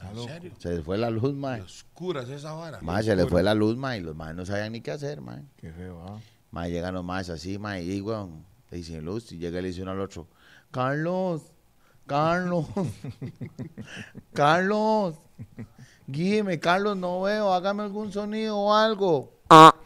¿En 0.00 0.22
serio? 0.24 0.52
Se 0.58 0.70
les 0.76 0.84
fue 0.84 0.96
la 0.98 1.10
luz, 1.10 1.34
ma. 1.34 1.56
oscuras 1.56 2.28
esa 2.28 2.52
vara. 2.52 2.78
Ma, 2.82 3.02
se 3.02 3.16
les 3.16 3.28
fue 3.28 3.42
la 3.42 3.54
luz, 3.54 3.76
ma, 3.76 3.96
y 3.96 4.00
los 4.00 4.14
más 4.14 4.34
no 4.34 4.46
sabían 4.46 4.72
ni 4.72 4.80
qué 4.80 4.92
hacer, 4.92 5.20
ma. 5.20 5.40
Qué 5.56 5.72
feo, 5.72 6.00
¿ah? 6.06 6.20
Ma, 6.50 6.68
llegan 6.68 6.94
los 6.94 7.04
más 7.04 7.28
así, 7.30 7.58
ma, 7.58 7.80
y 7.80 8.00
weón, 8.00 8.44
y 8.70 8.82
sin 8.82 9.04
luz, 9.04 9.32
y 9.32 9.38
llega 9.38 9.58
y 9.58 9.62
le 9.62 9.68
dice 9.68 9.82
uno 9.82 9.90
al 9.90 10.00
otro, 10.00 10.28
Carlos, 10.70 11.42
Carlos, 12.06 12.66
Carlos, 14.32 15.16
guíeme, 16.06 16.60
Carlos, 16.60 16.96
no 16.96 17.22
veo, 17.22 17.52
hágame 17.52 17.82
algún 17.82 18.12
sonido 18.12 18.56
o 18.56 18.74
algo. 18.74 19.32
ah. 19.50 19.74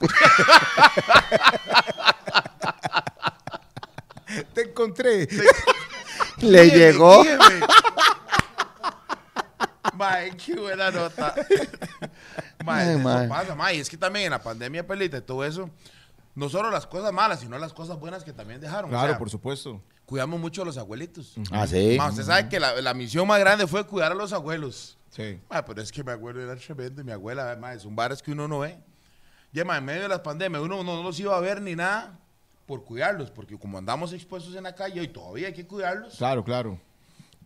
Te 4.55 4.63
encontré. 4.63 5.29
Le 6.43 6.63
Guíeme, 6.65 6.79
llegó. 6.79 7.23
guíeme. 7.23 7.61
Mae, 9.95 10.37
qué 10.37 10.55
buena 10.57 10.91
nota. 10.91 11.35
Mae, 12.65 12.85
Ay, 12.85 12.91
eso 12.95 12.99
mae. 13.01 13.29
pasa, 13.29 13.55
mae. 13.55 13.79
Es 13.81 13.89
que 13.91 13.97
también 13.97 14.27
en 14.27 14.31
la 14.31 14.43
pandemia, 14.43 14.87
pelita, 14.87 15.17
y 15.19 15.21
todo 15.21 15.45
eso, 15.45 15.69
no 16.35 16.49
solo 16.49 16.71
las 16.71 16.87
cosas 16.87 17.13
malas, 17.13 17.41
sino 17.41 17.59
las 17.59 17.73
cosas 17.73 17.99
buenas 17.99 18.23
que 18.25 18.33
también 18.33 18.61
dejaron. 18.61 18.87
O 18.87 18.89
Claro, 18.91 19.09
sea, 19.09 19.19
por 19.19 19.29
supuesto. 19.31 19.83
Cuidamos 20.07 20.39
mucho 20.41 20.63
a 20.63 20.65
los 20.65 20.77
abuelitos. 20.79 21.35
Ah, 21.51 21.67
sí. 21.67 21.97
Mae, 21.99 22.11
usted 22.11 22.23
sabe 22.25 22.49
que 22.49 22.59
la, 22.61 22.81
la 22.81 22.95
misión 22.95 23.27
más 23.27 23.39
grande 23.41 23.67
fue 23.67 23.87
cuidar 23.87 24.13
a 24.13 24.15
los 24.15 24.33
abuelos. 24.33 24.97
Sí. 25.11 25.41
Mae, 25.51 25.63
pero 25.65 25.83
es 25.83 25.91
que 25.93 26.03
mi 26.05 26.11
abuelo 26.13 26.41
era 26.43 26.57
tremendo. 26.57 27.01
y 27.03 27.05
Mi 27.05 27.13
abuela, 27.13 27.57
mae, 27.61 27.79
son 27.79 27.95
bares 27.95 28.23
que 28.23 28.31
uno 28.33 28.47
no 28.49 28.61
ve. 28.61 28.79
Ya, 29.53 29.65
mae, 29.65 29.79
en 29.79 29.85
medio 29.85 30.03
de 30.03 30.09
las 30.09 30.21
pandemias, 30.21 30.63
uno 30.63 30.83
no 30.85 31.03
los 31.03 31.19
iba 31.21 31.37
a 31.37 31.41
ver 31.41 31.61
ni 31.61 31.75
nada 31.77 32.19
por 32.67 32.85
cuidarlos, 32.85 33.31
porque 33.31 33.59
como 33.59 33.79
andamos 33.79 34.13
expuestos 34.13 34.55
en 34.55 34.65
la 34.65 34.75
calle 34.75 35.03
y 35.03 35.09
todavía 35.09 35.49
hay 35.49 35.53
que 35.53 35.67
cuidarlos. 35.67 36.17
Claro, 36.17 36.45
claro. 36.45 36.79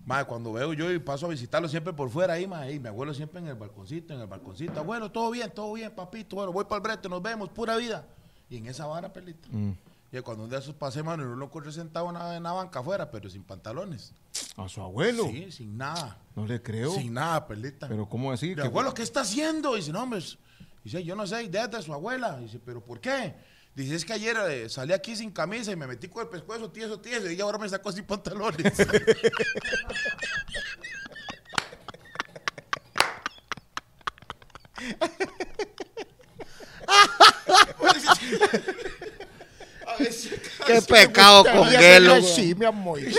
Madre, 0.05 0.27
cuando 0.27 0.53
veo 0.53 0.73
yo 0.73 0.93
y 0.93 0.99
paso 1.01 1.27
a 1.27 1.29
visitarlo 1.31 1.69
siempre 1.69 1.93
por 1.93 2.09
fuera 2.11 2.35
ahí, 2.35 2.47
madre, 2.47 2.75
y 2.75 2.79
mi 2.79 2.87
abuelo 2.89 3.13
siempre 3.13 3.41
en 3.41 3.49
el 3.49 3.57
balconcito, 3.57 4.15
en 4.15 4.21
el 4.21 4.27
balconcito. 4.29 4.79
Abuelo, 4.79 5.11
todo 5.11 5.31
bien, 5.33 5.51
todo 5.53 5.73
bien, 5.73 5.91
papito. 5.91 6.37
Bueno, 6.37 6.53
voy 6.53 6.65
para 6.65 6.77
el 6.77 6.83
brete, 6.83 7.09
nos 7.09 7.21
vemos, 7.21 7.49
pura 7.49 7.77
vida. 7.77 8.07
Y 8.49 8.59
en 8.59 8.67
esa 8.67 8.87
vara, 8.87 9.13
pelita. 9.13 9.49
Y 10.13 10.21
cuando 10.21 10.45
un 10.45 10.51
de 10.51 10.59
esos 10.59 10.75
pasé, 10.75 11.03
mano, 11.03 11.25
y 11.25 11.27
no 11.27 11.35
lo 11.35 11.47
encontré 11.47 11.73
sentado 11.73 12.09
en 12.33 12.43
la 12.45 12.53
banca 12.53 12.79
afuera, 12.79 13.11
pero 13.11 13.29
sin 13.29 13.43
pantalones. 13.43 14.13
A 14.57 14.69
su 14.69 14.81
abuelo. 14.81 15.25
Sí, 15.25 15.51
sin 15.51 15.77
nada. 15.77 16.17
No 16.37 16.47
le 16.47 16.63
creo. 16.63 16.93
Sin 16.93 17.13
nada, 17.15 17.45
pelita. 17.45 17.89
Pero 17.89 18.09
¿cómo 18.09 18.31
así? 18.31 18.51
Mi 18.51 18.55
Que- 18.55 18.61
abuelo, 18.63 18.95
¿qué 18.95 19.03
está 19.03 19.23
haciendo? 19.23 19.75
Dice, 19.75 19.91
no, 19.93 20.05
hombre. 20.05 20.21
Dice, 20.85 21.03
yo 21.03 21.17
no 21.17 21.27
sé, 21.27 21.43
idea 21.43 21.67
de 21.67 21.83
su 21.83 21.93
abuela. 21.93 22.39
Dice, 22.39 22.61
¿pero 22.65 22.81
por 22.81 23.01
qué? 23.01 23.35
Dice, 23.76 23.95
es 23.95 24.06
que 24.06 24.14
ayer 24.14 24.35
eh, 24.49 24.68
salí 24.71 24.95
aquí 24.95 25.14
sin 25.14 25.30
camisa 25.30 25.71
y 25.71 25.76
me 25.76 25.87
metí 25.87 26.09
con 26.09 26.23
el 26.23 26.28
pescuezo 26.30 26.71
tieso, 26.71 26.99
tieso, 26.99 27.30
y 27.30 27.38
ahora 27.42 27.59
me 27.59 27.68
sacó 27.68 27.92
sin 27.92 28.06
pantalones. 28.06 28.73
A 39.87 39.97
veces, 39.99 40.40
Qué 40.66 40.83
pecado 40.83 41.45
con 41.45 41.66
Gelo. 41.68 42.21
Sí, 42.23 42.54
mi 42.54 42.64
amor. 42.66 42.99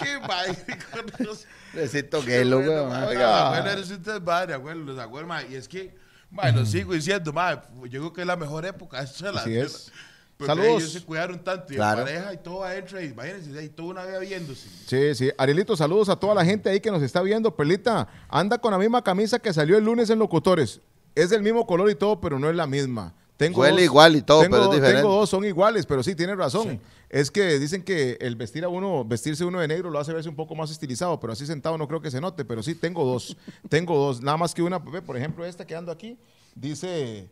qué 0.00 0.18
madre 0.26 0.56
con 0.92 1.06
los- 1.26 1.46
Necesito 1.72 2.22
Gelo, 2.22 2.56
bueno, 2.58 2.72
weón. 2.72 2.88
ma, 2.90 3.06
Oiga. 3.06 3.46
abuelo, 3.46 3.70
eres 3.70 3.90
un 3.90 4.02
desmadre, 4.02 4.54
abuelo, 4.54 4.82
los 4.84 4.98
abuelos, 4.98 5.28
ma, 5.28 5.42
y 5.44 5.54
es 5.54 5.68
que, 5.68 5.96
ma, 6.30 6.50
lo 6.50 6.64
sigo 6.66 6.92
diciendo, 6.92 7.32
ma, 7.32 7.62
yo 7.84 8.00
creo 8.00 8.12
que 8.12 8.20
es 8.22 8.26
la 8.26 8.36
mejor 8.36 8.64
época. 8.66 9.00
esa 9.02 9.28
es 9.28 9.34
la- 9.34 9.40
Así 9.40 9.56
es. 9.56 9.92
Porque 10.36 10.54
Saludos. 10.54 10.80
ellos 10.82 10.92
se 10.92 11.02
cuidaron 11.02 11.38
tanto, 11.44 11.70
y 11.70 11.76
Claro. 11.76 12.00
en 12.00 12.06
pareja 12.06 12.32
y 12.32 12.38
todo 12.38 12.64
adentro, 12.64 12.98
y 12.98 13.06
imagínense, 13.08 13.58
ahí 13.58 13.68
toda 13.68 13.88
una 13.90 14.06
vida 14.06 14.18
viéndose. 14.20 14.68
Sí, 14.86 15.14
sí. 15.14 15.30
Arielito, 15.36 15.76
saludos 15.76 16.08
a 16.08 16.16
toda 16.16 16.34
la 16.34 16.44
gente 16.46 16.70
ahí 16.70 16.80
que 16.80 16.90
nos 16.90 17.02
está 17.02 17.20
viendo. 17.20 17.54
Perlita, 17.54 18.08
anda 18.28 18.56
con 18.56 18.70
la 18.72 18.78
misma 18.78 19.04
camisa 19.04 19.38
que 19.38 19.52
salió 19.52 19.76
el 19.76 19.84
lunes 19.84 20.08
en 20.08 20.18
Locutores. 20.18 20.80
Es 21.14 21.28
del 21.28 21.42
mismo 21.42 21.66
color 21.66 21.90
y 21.90 21.94
todo, 21.94 22.22
pero 22.22 22.38
no 22.38 22.48
es 22.48 22.56
la 22.56 22.66
misma. 22.66 23.12
Tengo 23.40 23.62
Huele 23.62 23.72
dos- 23.76 23.82
igual 23.84 24.16
y 24.16 24.20
todo, 24.22 24.42
tengo 24.42 24.56
pero 24.58 24.68
es 24.68 24.74
diferente. 24.76 25.00
Tengo 25.00 25.14
dos, 25.16 25.30
son 25.30 25.46
iguales, 25.46 25.86
pero 25.86 26.02
sí, 26.02 26.14
tiene 26.14 26.34
razón. 26.36 26.78
Es 27.08 27.30
que 27.30 27.58
dicen 27.58 27.82
que 27.82 28.18
el 28.20 28.36
vestir 28.36 28.64
a 28.64 28.68
uno, 28.68 29.02
vestirse 29.02 29.46
uno 29.46 29.60
de 29.60 29.66
negro 29.66 29.88
lo 29.88 29.98
hace 29.98 30.12
verse 30.12 30.28
un 30.28 30.36
poco 30.36 30.54
más 30.54 30.70
estilizado, 30.70 31.18
pero 31.18 31.32
así 31.32 31.46
sentado 31.46 31.78
no 31.78 31.88
creo 31.88 32.02
que 32.02 32.10
se 32.10 32.20
note, 32.20 32.44
pero 32.44 32.62
sí, 32.62 32.74
tengo 32.74 33.02
dos. 33.06 33.34
tengo 33.70 33.96
dos. 33.96 34.20
Nada 34.20 34.36
más 34.36 34.52
que 34.54 34.62
una, 34.62 34.84
por 34.84 35.16
ejemplo, 35.16 35.46
esta 35.46 35.66
que 35.66 35.74
ando 35.74 35.90
aquí, 35.90 36.18
dice... 36.54 37.30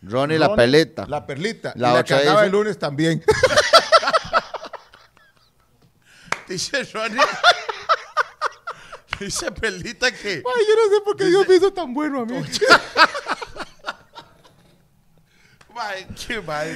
Ronnie 0.00 0.38
la 0.38 0.46
Ronnie, 0.46 0.62
peleta. 0.64 1.06
La 1.08 1.26
perlita. 1.26 1.72
La 1.74 1.78
y 1.90 1.90
la 1.92 1.92
otra 2.00 2.04
que 2.04 2.14
andaba 2.14 2.42
dice- 2.42 2.46
el 2.46 2.52
lunes 2.52 2.78
también. 2.78 3.24
Dice 6.48 6.82
Ronnie, 6.94 7.20
dice 9.20 9.52
Pelita 9.52 10.10
que, 10.10 10.28
Ay, 10.36 10.42
yo 10.42 10.76
no 10.76 10.94
sé 10.96 11.00
por 11.04 11.16
qué 11.16 11.26
Dios 11.26 11.46
me 11.46 11.56
hizo 11.56 11.70
tan 11.72 11.92
bueno 11.92 12.20
a 12.20 12.24
mí. 12.24 12.40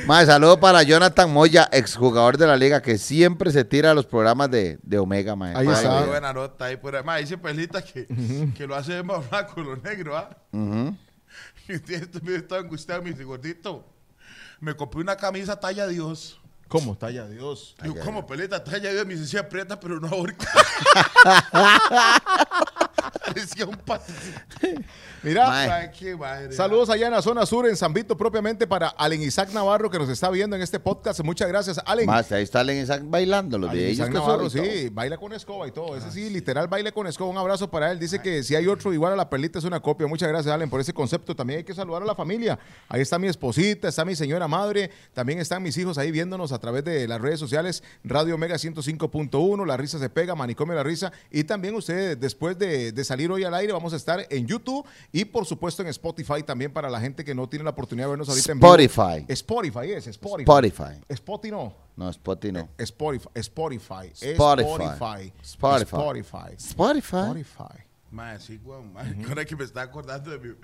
Mae, 0.07 0.27
saludo 0.27 0.59
para 0.59 0.83
Jonathan 0.83 1.31
Moya, 1.31 1.69
exjugador 1.73 2.37
de 2.37 2.47
la 2.47 2.57
liga, 2.57 2.83
que 2.83 2.99
siempre 2.99 3.51
se 3.51 3.65
tira 3.65 3.91
a 3.91 3.95
los 3.95 4.07
programas 4.07 4.51
de, 4.51 4.79
de 4.83 4.99
Omega, 4.99 5.37
mae. 5.37 5.55
Ahí 5.57 5.69
está. 5.69 6.01
qué 6.01 6.07
buena 6.07 6.33
nota 6.33 6.67
ahí 6.67 6.77
por 6.77 6.97
ahí. 6.97 7.23
Dice 7.23 7.39
Pelita 7.39 7.83
que, 7.83 8.07
que 8.57 8.67
lo 8.67 8.75
hace 8.75 9.03
más 9.03 9.29
blanco 9.29 9.61
lo 9.61 9.77
negro, 9.77 10.17
¿ah? 10.17 10.31
Ujú. 10.53 10.97
Y 11.69 11.73
un 11.75 11.83
día 11.85 11.99
estuve 11.99 12.37
estaba 12.37 12.61
angustiado, 12.61 13.03
me 13.03 13.11
dice, 13.11 13.25
gordito, 13.25 13.87
me 14.61 14.75
compré 14.75 15.01
una 15.01 15.17
camisa 15.17 15.59
talla 15.59 15.87
Dios. 15.87 16.39
¿Cómo? 16.69 16.97
Talla 16.97 17.27
Dios. 17.29 17.77
Digo, 17.83 17.97
¿cómo 18.03 18.27
peleta? 18.27 18.65
Talla 18.65 18.91
Dios. 18.91 19.05
Me 19.05 19.15
dice, 19.15 19.27
sí, 19.27 19.37
aprieta, 19.37 19.79
pero 19.79 20.01
no 20.01 20.09
ahorca. 20.09 20.49
Parecía 23.35 23.67
un. 23.67 23.77
Mira, 25.23 25.49
Mae. 25.49 25.91
Qué 25.93 26.17
madre. 26.17 26.53
Saludos 26.53 26.91
allá 26.91 27.07
en 27.07 27.13
la 27.13 27.23
zona 27.23 27.47
sur, 27.47 27.69
en 27.69 27.77
San 27.77 27.93
Vito, 27.93 28.17
propiamente 28.17 28.67
para 28.67 28.89
Allen 28.89 29.23
Isaac 29.23 29.53
Navarro, 29.53 29.91
que 29.91 29.99
nos 29.99 30.09
está 30.09 30.29
viendo 30.31 30.57
en 30.57 30.63
este 30.63 30.81
podcast. 30.81 31.21
Muchas 31.21 31.49
gracias, 31.49 31.81
Allen. 31.87 32.07
Más, 32.07 32.31
ahí 32.33 32.43
está 32.43 32.61
Allen 32.61 32.83
Isaac 32.83 33.03
bailando, 33.05 33.59
los 33.59 33.71
Allen 33.71 33.83
de 33.83 33.89
ellos 33.89 33.99
Isaac 33.99 34.11
que 34.11 34.19
son 34.19 34.27
Navarro, 34.27 34.51
sí, 34.51 34.89
baila 34.91 35.17
con 35.17 35.33
escoba 35.33 35.69
y 35.69 35.71
todo. 35.71 35.97
Ese 35.97 36.11
sí, 36.11 36.31
literal, 36.31 36.69
baila 36.69 36.93
con 36.93 37.07
escoba. 37.07 37.31
Un 37.31 37.39
abrazo 37.39 37.71
para 37.71 37.93
él. 37.93 37.99
Dice 37.99 38.21
que 38.21 38.43
si 38.43 38.55
hay 38.55 38.67
otro 38.67 38.93
igual 38.93 39.13
a 39.13 39.17
la 39.17 39.31
perlita 39.31 39.59
es 39.59 39.65
una 39.65 39.81
copia. 39.81 40.07
Muchas 40.07 40.29
gracias, 40.29 40.53
Allen, 40.53 40.69
por 40.69 40.81
ese 40.81 40.93
concepto. 40.93 41.35
También 41.37 41.59
hay 41.59 41.65
que 41.65 41.75
saludar 41.75 42.03
a 42.03 42.07
la 42.07 42.15
familia. 42.15 42.59
Ahí 42.89 43.01
está 43.01 43.19
mi 43.19 43.29
esposita, 43.29 43.89
está 43.89 44.05
mi 44.05 44.17
señora 44.17 44.49
madre, 44.49 44.91
también 45.15 45.39
están 45.39 45.63
mis 45.63 45.77
hijos 45.77 45.99
ahí 45.99 46.11
viéndonos 46.11 46.53
a 46.53 46.59
través 46.59 46.85
de 46.85 47.07
las 47.07 47.21
redes 47.21 47.39
sociales, 47.39 47.83
Radio 48.05 48.37
Mega 48.39 48.57
105.1, 48.57 49.67
La 49.67 49.77
Risa 49.77 49.99
se 49.99 50.11
pega, 50.11 50.35
Manicomio 50.35 50.75
La 50.75 50.83
Risa. 50.83 51.13
Y 51.31 51.45
también 51.45 51.75
ustedes, 51.75 52.19
después 52.19 52.59
de, 52.59 52.93
de 52.93 53.05
salir 53.05 53.22
hoy 53.31 53.45
al 53.45 53.55
aire, 53.55 53.73
vamos 53.73 53.93
a 53.93 53.97
estar 53.97 54.27
en 54.29 54.47
YouTube 54.47 54.87
y 55.13 55.25
por 55.25 55.47
supuesto 55.47 55.83
en 55.83 55.89
Spotify 55.89 56.43
también 56.43 56.73
para 56.73 56.91
la 56.91 57.01
gente 57.01 57.25
que 57.25 57.35
no 57.35 57.49
tiene 57.49 57.65
la 57.65 57.71
oportunidad 57.71 58.07
de 58.07 58.11
vernos 58.11 58.29
ahorita 58.29 58.53
en 58.53 58.59
vivo. 58.59 58.75
Spotify. 58.75 59.25
Spotify 59.29 59.93
es, 59.93 60.07
Spotify. 60.09 60.43
Spotify. 60.43 61.05
Spotify 61.09 61.51
no. 61.51 61.75
No, 61.97 62.09
Spotify 62.09 62.53
no. 62.53 62.69
Spotify, 62.79 63.29
Spotify, 63.35 64.11
Spotify. 64.15 64.33
Spotify, 64.33 65.33
Spotify. 65.43 65.43
Spotify, 65.43 66.55
Spotify. 66.57 66.57
Spotify. 66.57 67.93
Mae, 68.11 68.39
sí, 68.41 68.61
weón. 68.63 68.93
mae. 68.93 69.17
Ahora 69.29 69.45
que 69.45 69.57
me 69.57 69.65
estaba 69.65 69.85
acordando 69.87 70.31
de, 70.31 70.39
mi, 70.39 70.55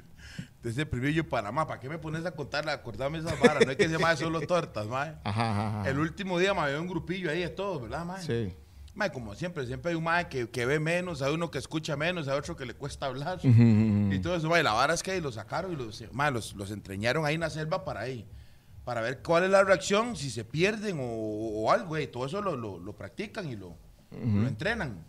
de 0.63 0.71
ese 0.71 0.85
privillegio 0.85 1.23
de 1.23 1.29
Panamá. 1.31 1.67
¿Para 1.67 1.81
qué 1.81 1.89
me 1.89 1.99
pones 1.99 2.25
a 2.27 2.31
contar, 2.33 2.69
a 2.69 2.73
acordarme 2.75 3.19
esas 3.19 3.41
varas? 3.41 3.65
No 3.65 3.73
es 3.73 3.79
que 3.79 3.85
se 3.85 3.93
llama 3.93 4.15
solo 4.17 4.41
tortas, 4.43 4.87
mae. 4.87 5.15
Ajá, 5.25 5.51
ajá, 5.51 5.81
ajá. 5.81 5.91
El 5.91 5.99
último 5.99 6.39
día, 6.39 6.53
mae, 6.53 6.67
había 6.67 6.81
un 6.81 6.89
grupillo 6.89 7.31
ahí 7.31 7.41
de 7.41 7.49
todos, 7.49 7.81
¿verdad, 7.81 8.05
mae? 8.05 8.23
Sí. 8.23 8.55
Mae, 8.99 9.13
como 9.13 9.35
siempre, 9.37 9.65
siempre 9.65 9.91
hay 9.93 9.97
un 9.97 10.03
mae 10.03 10.29
que, 10.29 10.51
que 10.51 10.67
ve 10.67 10.81
menos, 10.81 11.23
hay 11.23 11.33
uno 11.33 11.51
que 11.51 11.59
escucha 11.59 11.97
menos, 11.97 12.27
hay 12.27 12.37
otro 12.37 12.57
que 12.57 12.67
le 12.67 12.75
cuesta 12.75 13.07
hablar. 13.07 13.39
Y 13.45 14.19
todo 14.19 14.35
eso, 14.35 14.49
mae. 14.49 14.63
La 14.65 14.73
vara 14.73 14.93
es 14.93 15.03
que 15.05 15.21
los 15.21 15.37
sacaron 15.37 15.73
y 15.73 15.77
los, 15.77 16.03
mae, 16.13 16.33
los, 16.33 16.55
los 16.55 16.73
entreñaron 16.73 17.25
ahí 17.25 17.37
en 17.37 17.43
la 17.43 17.51
selva 17.51 17.85
para 17.85 18.01
ahí. 18.01 18.27
Para 18.85 19.01
ver 19.01 19.23
cuál 19.23 19.45
es 19.45 19.51
la 19.51 19.63
reacción, 19.63 20.17
si 20.17 20.31
se 20.31 20.45
pierden 20.45 20.99
o, 20.99 21.05
o 21.05 21.71
algo, 21.71 21.97
y 21.97 22.09
todo 22.09 22.27
eso 22.27 22.43
lo, 22.43 22.57
lo, 22.57 22.79
lo 22.79 22.97
practican 22.97 23.49
y 23.49 23.55
lo, 23.55 23.77
lo 24.11 24.49
entrenan. 24.49 25.05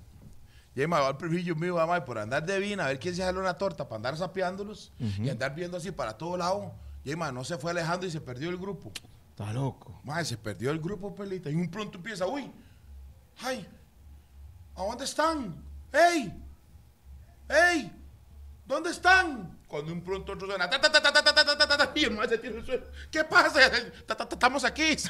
Y 0.75 0.81
ahí 0.81 0.88
me 0.88 1.00
va 1.00 1.10
el 1.10 1.17
privillegio 1.17 1.55
mío, 1.55 1.75
mae, 1.88 2.01
por 2.01 2.19
andar 2.19 2.46
de 2.46 2.60
vina, 2.60 2.86
a 2.86 2.88
ver 2.89 3.00
quién 3.00 3.15
se 3.15 3.24
jaló 3.24 3.39
una 3.39 3.55
torta, 3.58 3.86
para 3.86 3.96
andar 3.96 4.17
sapeándolos 4.17 4.91
y 5.00 5.29
andar 5.29 5.55
viendo 5.55 5.77
así 5.77 5.91
para 5.91 6.15
todo 6.15 6.38
lado. 6.38 6.74
Y 7.03 7.10
ahí, 7.10 7.15
mae, 7.15 7.31
no 7.31 7.43
se 7.43 7.58
fue 7.58 7.72
alejando 7.72 8.05
y 8.05 8.12
se 8.12 8.22
perdió 8.22 8.50
el 8.50 8.58
grupo. 8.58 8.91
Está 9.31 9.51
loco. 9.51 10.00
Mae, 10.03 10.24
se 10.25 10.38
perdió 10.38 10.69
el 10.69 10.79
grupo, 10.79 11.15
pelita. 11.15 11.50
Y 11.50 11.55
un 11.55 11.72
pronto 11.72 11.98
empieza, 11.98 12.27
uy, 12.27 12.51
ay, 13.41 13.65
¿a 14.79 14.83
dónde 14.83 15.03
están? 15.03 15.62
¡Ey! 15.91 16.33
¡Ey! 17.50 17.91
¿Dónde 18.65 18.91
están? 18.91 19.59
Cuando 19.67 19.91
un 19.91 20.01
pronto 20.01 20.31
otro 20.33 20.48
suena, 20.48 20.69
ta, 20.69 20.79
ta, 20.79 20.91
ta, 20.91 21.01
ta, 21.01 21.12
ta, 21.12 21.24
ta, 21.24 21.33
ta, 21.33 21.57
ta, 21.57 21.67
ta, 21.67 21.77
ta, 21.77 21.91
y 21.93 22.05
el 22.05 22.29
se 22.29 22.38
tira 22.38 22.57
al 22.57 22.65
suelo. 22.65 22.88
¿Qué 23.12 23.24
pasa? 23.24 23.59
Ta, 24.07 24.15
ta, 24.15 24.27
ta, 24.27 24.36
Estamos 24.36 24.63
aquí. 24.63 24.95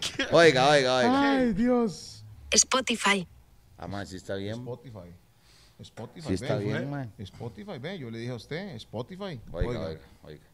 ¿qué? 0.00 0.26
Oiga, 0.30 0.68
oiga, 0.68 0.96
oiga. 0.96 1.32
Ay, 1.32 1.52
Dios. 1.52 2.24
Spotify. 2.50 3.26
Ah, 3.78 3.86
mae, 3.86 4.04
sí 4.06 4.16
está 4.16 4.34
bien. 4.34 4.54
Spotify. 4.56 5.14
Spotify, 5.78 6.28
Sí 6.28 6.34
está 6.34 6.56
ve, 6.56 6.64
bien, 6.64 6.76
fue. 6.76 6.86
mae. 6.86 7.08
Spotify, 7.18 7.78
ve, 7.78 7.98
yo 7.98 8.10
le 8.10 8.18
dije 8.18 8.32
a 8.32 8.34
usted, 8.34 8.74
Spotify. 8.76 9.40
Oiga, 9.50 9.80
oiga, 9.80 10.00
oiga. 10.24 10.49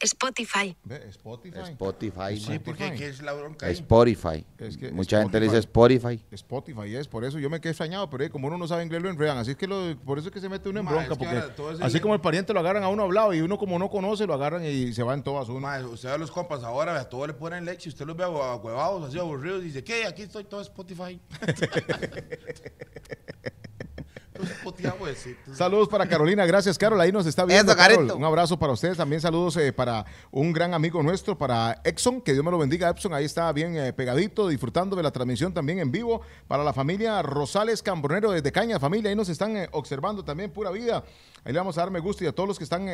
Spotify. 0.00 0.76
Spotify. 1.10 1.70
Spotify, 1.70 2.36
Sí, 2.38 2.58
porque 2.58 2.92
¿qué 2.94 3.08
es 3.08 3.22
la 3.22 3.32
bronca 3.32 3.66
ahí? 3.66 3.72
Spotify. 3.72 4.44
Es 4.58 4.76
que 4.76 4.90
Mucha 4.90 5.22
gente 5.22 5.40
le 5.40 5.46
dice 5.46 5.58
Spotify. 5.58 6.22
Spotify. 6.30 6.76
Spotify 6.76 6.96
es, 6.96 7.08
por 7.08 7.24
eso 7.24 7.38
yo 7.38 7.48
me 7.48 7.60
quedé 7.60 7.70
extrañado, 7.70 8.10
pero 8.10 8.24
eh, 8.24 8.30
como 8.30 8.48
uno 8.48 8.58
no 8.58 8.68
sabe 8.68 8.84
inglés 8.84 9.02
lo 9.02 9.08
enredan, 9.08 9.38
así 9.38 9.52
es 9.52 9.56
que 9.56 9.66
lo, 9.66 9.96
por 10.04 10.18
eso 10.18 10.28
es 10.28 10.34
que 10.34 10.40
se 10.40 10.48
mete 10.48 10.68
uno 10.68 10.80
en 10.80 10.84
Ma, 10.84 10.92
bronca, 10.92 11.12
es 11.12 11.18
que 11.18 11.24
porque 11.24 11.36
ahora 11.36 11.54
todo 11.54 11.72
ese 11.72 11.84
así 11.84 12.00
como 12.00 12.14
el 12.14 12.20
pariente 12.20 12.52
lo 12.52 12.60
agarran 12.60 12.82
a 12.82 12.88
uno 12.88 13.04
hablado 13.04 13.32
y 13.32 13.40
uno 13.40 13.58
como 13.58 13.78
no 13.78 13.88
conoce 13.88 14.26
lo 14.26 14.34
agarran 14.34 14.64
y 14.64 14.92
se 14.92 15.02
va 15.02 15.14
en 15.14 15.22
todas 15.22 15.48
uno. 15.48 15.60
Mae, 15.60 15.84
usted 15.84 16.08
ve 16.08 16.14
a 16.14 16.18
los 16.18 16.30
compas 16.30 16.62
ahora, 16.62 16.98
a 17.00 17.08
todos 17.08 17.28
le 17.28 17.34
ponen 17.34 17.64
leche, 17.64 17.88
usted 17.88 18.06
los 18.06 18.16
ve 18.16 18.26
huevados, 18.26 19.08
así 19.08 19.18
aburridos, 19.18 19.62
y 19.62 19.66
dice, 19.66 19.82
¿qué? 19.82 20.06
Aquí 20.06 20.22
estoy 20.22 20.44
todo 20.44 20.60
Spotify. 20.60 21.20
Saludos 25.52 25.88
para 25.88 26.06
Carolina, 26.08 26.44
gracias 26.46 26.78
Carol, 26.78 27.00
ahí 27.00 27.12
nos 27.12 27.26
está 27.26 27.44
viendo. 27.44 27.74
Carol. 27.76 28.10
Un 28.12 28.24
abrazo 28.24 28.58
para 28.58 28.72
ustedes, 28.72 28.96
también 28.96 29.20
saludos 29.20 29.56
eh, 29.56 29.72
para 29.72 30.04
un 30.30 30.52
gran 30.52 30.74
amigo 30.74 31.02
nuestro, 31.02 31.36
para 31.36 31.80
Exxon, 31.84 32.20
que 32.20 32.32
Dios 32.32 32.44
me 32.44 32.50
lo 32.50 32.58
bendiga, 32.58 32.88
Exxon, 32.90 33.14
ahí 33.14 33.24
está 33.24 33.52
bien 33.52 33.76
eh, 33.76 33.92
pegadito, 33.92 34.48
disfrutando 34.48 34.96
de 34.96 35.02
la 35.02 35.10
transmisión 35.10 35.52
también 35.52 35.78
en 35.78 35.90
vivo. 35.90 36.20
Para 36.48 36.64
la 36.64 36.72
familia 36.72 37.22
Rosales 37.22 37.82
Cambronero 37.82 38.30
desde 38.30 38.52
Caña, 38.52 38.78
familia, 38.78 39.10
ahí 39.10 39.16
nos 39.16 39.28
están 39.28 39.56
eh, 39.56 39.68
observando 39.72 40.24
también, 40.24 40.50
pura 40.50 40.70
vida. 40.70 41.04
Ahí 41.44 41.52
le 41.52 41.58
vamos 41.58 41.78
a 41.78 41.82
dar 41.82 41.90
me 41.90 42.00
gusta 42.00 42.24
y 42.24 42.26
a 42.26 42.32
todos 42.32 42.48
los 42.48 42.58
que 42.58 42.64
están 42.64 42.88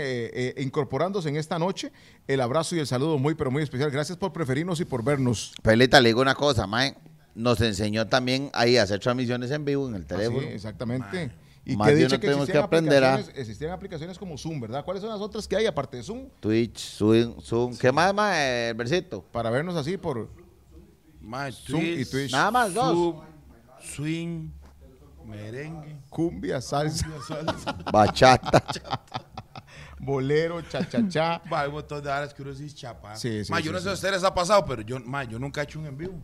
incorporándose 0.59 1.31
en 1.31 1.37
esta 1.37 1.59
noche, 1.59 1.91
el 2.27 2.41
abrazo 2.43 2.77
y 2.77 2.81
el 2.81 2.87
saludo 2.87 3.17
muy, 3.17 3.35
pero 3.35 3.51
muy 3.51 3.63
especial. 3.63 3.91
Gracias 3.91 4.19
por 4.19 4.33
preferirnos 4.33 4.79
y 4.81 4.85
por 4.85 5.03
vernos. 5.03 5.55
Pelita, 5.63 6.01
le 6.01 6.11
digo 6.11 6.21
una 6.21 6.35
cosa, 6.35 6.67
Mae 6.67 7.12
nos 7.35 7.61
enseñó 7.61 8.07
también 8.07 8.51
ahí 8.53 8.77
a 8.77 8.83
hacer 8.83 9.01
transmisiones 9.01 9.51
en 9.51 9.65
vivo 9.65 9.89
en 9.89 9.95
el 9.95 10.03
ah, 10.03 10.07
teléfono. 10.07 10.41
sí, 10.41 10.47
exactamente. 10.49 11.33
Y 11.65 11.77
Más 11.77 11.89
que 11.89 11.95
dicho 11.95 12.19
que 12.19 12.27
tenemos 12.27 12.49
que 12.49 12.59
aprender 12.59 13.05
a... 13.05 13.21
Existían 13.21 13.71
aplicaciones 13.71 14.19
como 14.19 14.37
Zoom, 14.37 14.61
¿verdad? 14.61 14.85
¿Cuáles 14.85 15.01
son 15.01 15.11
las 15.11 15.21
otras 15.21 15.47
que 15.47 15.55
hay 15.55 15.67
aparte 15.67 15.97
de 15.97 16.03
Zoom? 16.03 16.29
Twitch, 16.41 16.79
Zoom, 16.79 17.41
Zoom. 17.41 17.77
¿Qué 17.77 17.93
más, 17.93 18.13
más, 18.13 18.37
el 18.37 18.75
versito? 18.75 19.23
Para 19.31 19.49
vernos 19.49 19.77
así 19.77 19.97
por 19.97 20.29
Zoom 21.53 21.83
y 21.83 22.05
Twitch. 22.05 22.33
Nada 22.33 22.51
más 22.51 22.75
dos. 22.75 23.15
swing, 23.81 24.51
merengue. 25.25 25.99
Cumbia, 26.11 26.61
salsa. 26.61 27.07
Bachata. 27.93 28.65
bolero, 30.03 30.61
cha-cha-cha. 30.63 31.43
Va, 31.51 31.61
hay 31.61 31.69
un 31.69 31.75
montón 31.75 32.03
de 32.03 32.11
horas 32.11 32.35
que 32.35 32.43
uno 32.43 32.53
dice 32.53 32.75
chapa. 32.75 33.15
Sí, 33.15 33.45
sí, 33.45 33.53
ma, 33.53 33.61
yo 33.61 33.71
no 33.71 33.79
sé 33.79 33.85
si 33.85 33.91
a 33.91 33.93
ustedes 33.93 34.15
les 34.15 34.25
ha 34.25 34.35
pasado, 34.35 34.65
pero 34.67 34.83
yo, 34.83 34.99
ma, 35.01 35.25
yo 35.25 35.39
nunca 35.39 35.61
he 35.61 35.65
hecho 35.65 35.79
un 35.79 35.87
en 35.87 35.97
vivo. 35.97 36.15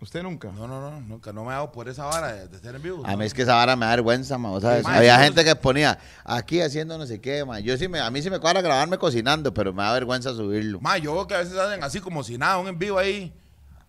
¿Usted 0.00 0.22
nunca? 0.22 0.50
No, 0.50 0.66
no, 0.66 0.80
no, 0.80 1.00
nunca. 1.00 1.32
No 1.32 1.44
me 1.44 1.52
hago 1.52 1.72
por 1.72 1.88
esa 1.88 2.04
vara 2.04 2.32
de, 2.32 2.56
estar 2.56 2.74
en 2.74 2.82
vivo. 2.82 3.02
A 3.06 3.16
mí 3.16 3.24
es 3.24 3.32
que 3.32 3.42
esa 3.42 3.54
vara 3.54 3.76
me 3.76 3.86
da 3.86 3.92
vergüenza, 3.92 4.36
ma, 4.38 4.60
¿sabes? 4.60 4.84
Había 4.86 5.18
gente 5.20 5.44
que 5.44 5.56
ponía 5.56 5.98
aquí 6.24 6.60
haciendo 6.60 6.98
no 6.98 7.06
sé 7.06 7.20
qué, 7.20 7.44
ma. 7.44 7.60
Yo 7.60 7.76
sí 7.76 7.88
me, 7.88 8.00
a 8.00 8.10
mí 8.10 8.20
sí 8.20 8.28
me 8.28 8.38
cuadra 8.38 8.60
grabarme 8.60 8.98
cocinando, 8.98 9.54
pero 9.54 9.72
me 9.72 9.82
da 9.82 9.92
vergüenza 9.92 10.34
subirlo. 10.34 10.80
Ma, 10.80 10.98
yo 10.98 11.14
veo 11.14 11.26
que 11.26 11.34
a 11.34 11.38
veces 11.38 11.56
hacen 11.56 11.82
así 11.82 12.00
como 12.00 12.22
si 12.22 12.36
nada, 12.36 12.58
un 12.58 12.68
en 12.68 12.78
vivo 12.78 12.98
ahí. 12.98 13.32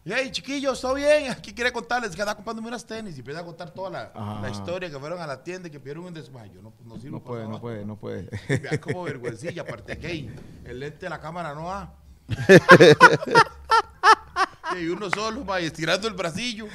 Y 0.05 0.13
hey, 0.13 0.29
chiquillos, 0.31 0.79
¿todo 0.79 0.93
bien? 0.93 1.31
Aquí 1.31 1.51
quiere 1.51 1.73
contarles 1.73 2.15
que 2.15 2.21
anda 2.21 2.35
comprándome 2.35 2.67
unas 2.67 2.85
tenis 2.85 3.15
y 3.15 3.19
empieza 3.19 3.39
a 3.39 3.43
contar 3.43 3.71
toda 3.71 3.89
la, 3.89 4.39
la, 4.39 4.49
historia 4.51 4.87
que 4.89 4.99
fueron 4.99 5.19
a 5.19 5.25
la 5.25 5.43
tienda 5.43 5.67
y 5.67 5.71
que 5.71 5.79
pidieron 5.79 6.05
un 6.05 6.13
desmayo. 6.13 6.53
Yo 6.53 6.61
no, 6.61 6.73
no 6.85 6.99
sirvo 6.99 7.17
No 7.17 7.23
puede, 7.23 7.47
no 7.47 7.59
puede, 7.59 7.85
no 7.85 7.95
puede. 7.97 8.29
Vea 8.47 8.79
como 8.79 9.03
vergüencilla, 9.03 9.63
aparte 9.63 9.97
que 9.97 10.29
el 10.63 10.79
lente 10.79 11.07
de 11.07 11.09
la 11.09 11.19
cámara 11.19 11.55
no 11.55 11.63
va. 11.65 11.95
y 14.81 14.87
uno 14.87 15.09
solo, 15.09 15.45
va, 15.45 15.59
estirando 15.59 16.07
el 16.07 16.13
bracillo. 16.13 16.67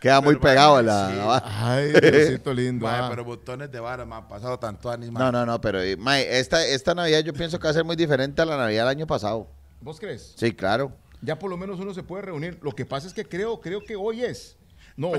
Queda 0.00 0.20
muy 0.20 0.36
pegado 0.36 0.82
la, 0.82 1.42
Ay, 1.44 1.92
Diosito 1.92 2.52
lindo. 2.52 2.86
Ah. 2.94 3.06
Pero 3.08 3.24
botones 3.24 3.72
de 3.72 3.80
vara, 3.80 4.04
me 4.04 4.14
han 4.14 4.28
pasado 4.28 4.58
tanto 4.58 4.90
ánimo. 4.90 5.18
No, 5.18 5.32
no, 5.32 5.46
no, 5.46 5.60
pero 5.60 5.80
esta, 5.80 6.64
esta 6.66 6.94
Navidad 6.94 7.20
yo 7.20 7.32
pienso 7.32 7.58
que 7.58 7.64
va 7.64 7.70
a 7.70 7.74
ser 7.74 7.84
muy 7.84 7.96
diferente 7.96 8.42
a 8.42 8.44
la 8.44 8.56
Navidad 8.56 8.82
del 8.82 8.90
año 8.90 9.06
pasado. 9.06 9.48
¿Vos 9.80 9.98
crees? 9.98 10.34
Sí, 10.36 10.52
claro. 10.52 10.92
Ya 11.22 11.38
por 11.38 11.48
lo 11.48 11.56
menos 11.56 11.80
uno 11.80 11.94
se 11.94 12.02
puede 12.02 12.22
reunir. 12.22 12.58
Lo 12.62 12.72
que 12.72 12.84
pasa 12.84 13.06
es 13.06 13.14
que 13.14 13.24
creo, 13.24 13.60
creo 13.60 13.82
que 13.82 13.96
hoy 13.96 14.22
es. 14.22 14.56
No. 14.96 15.12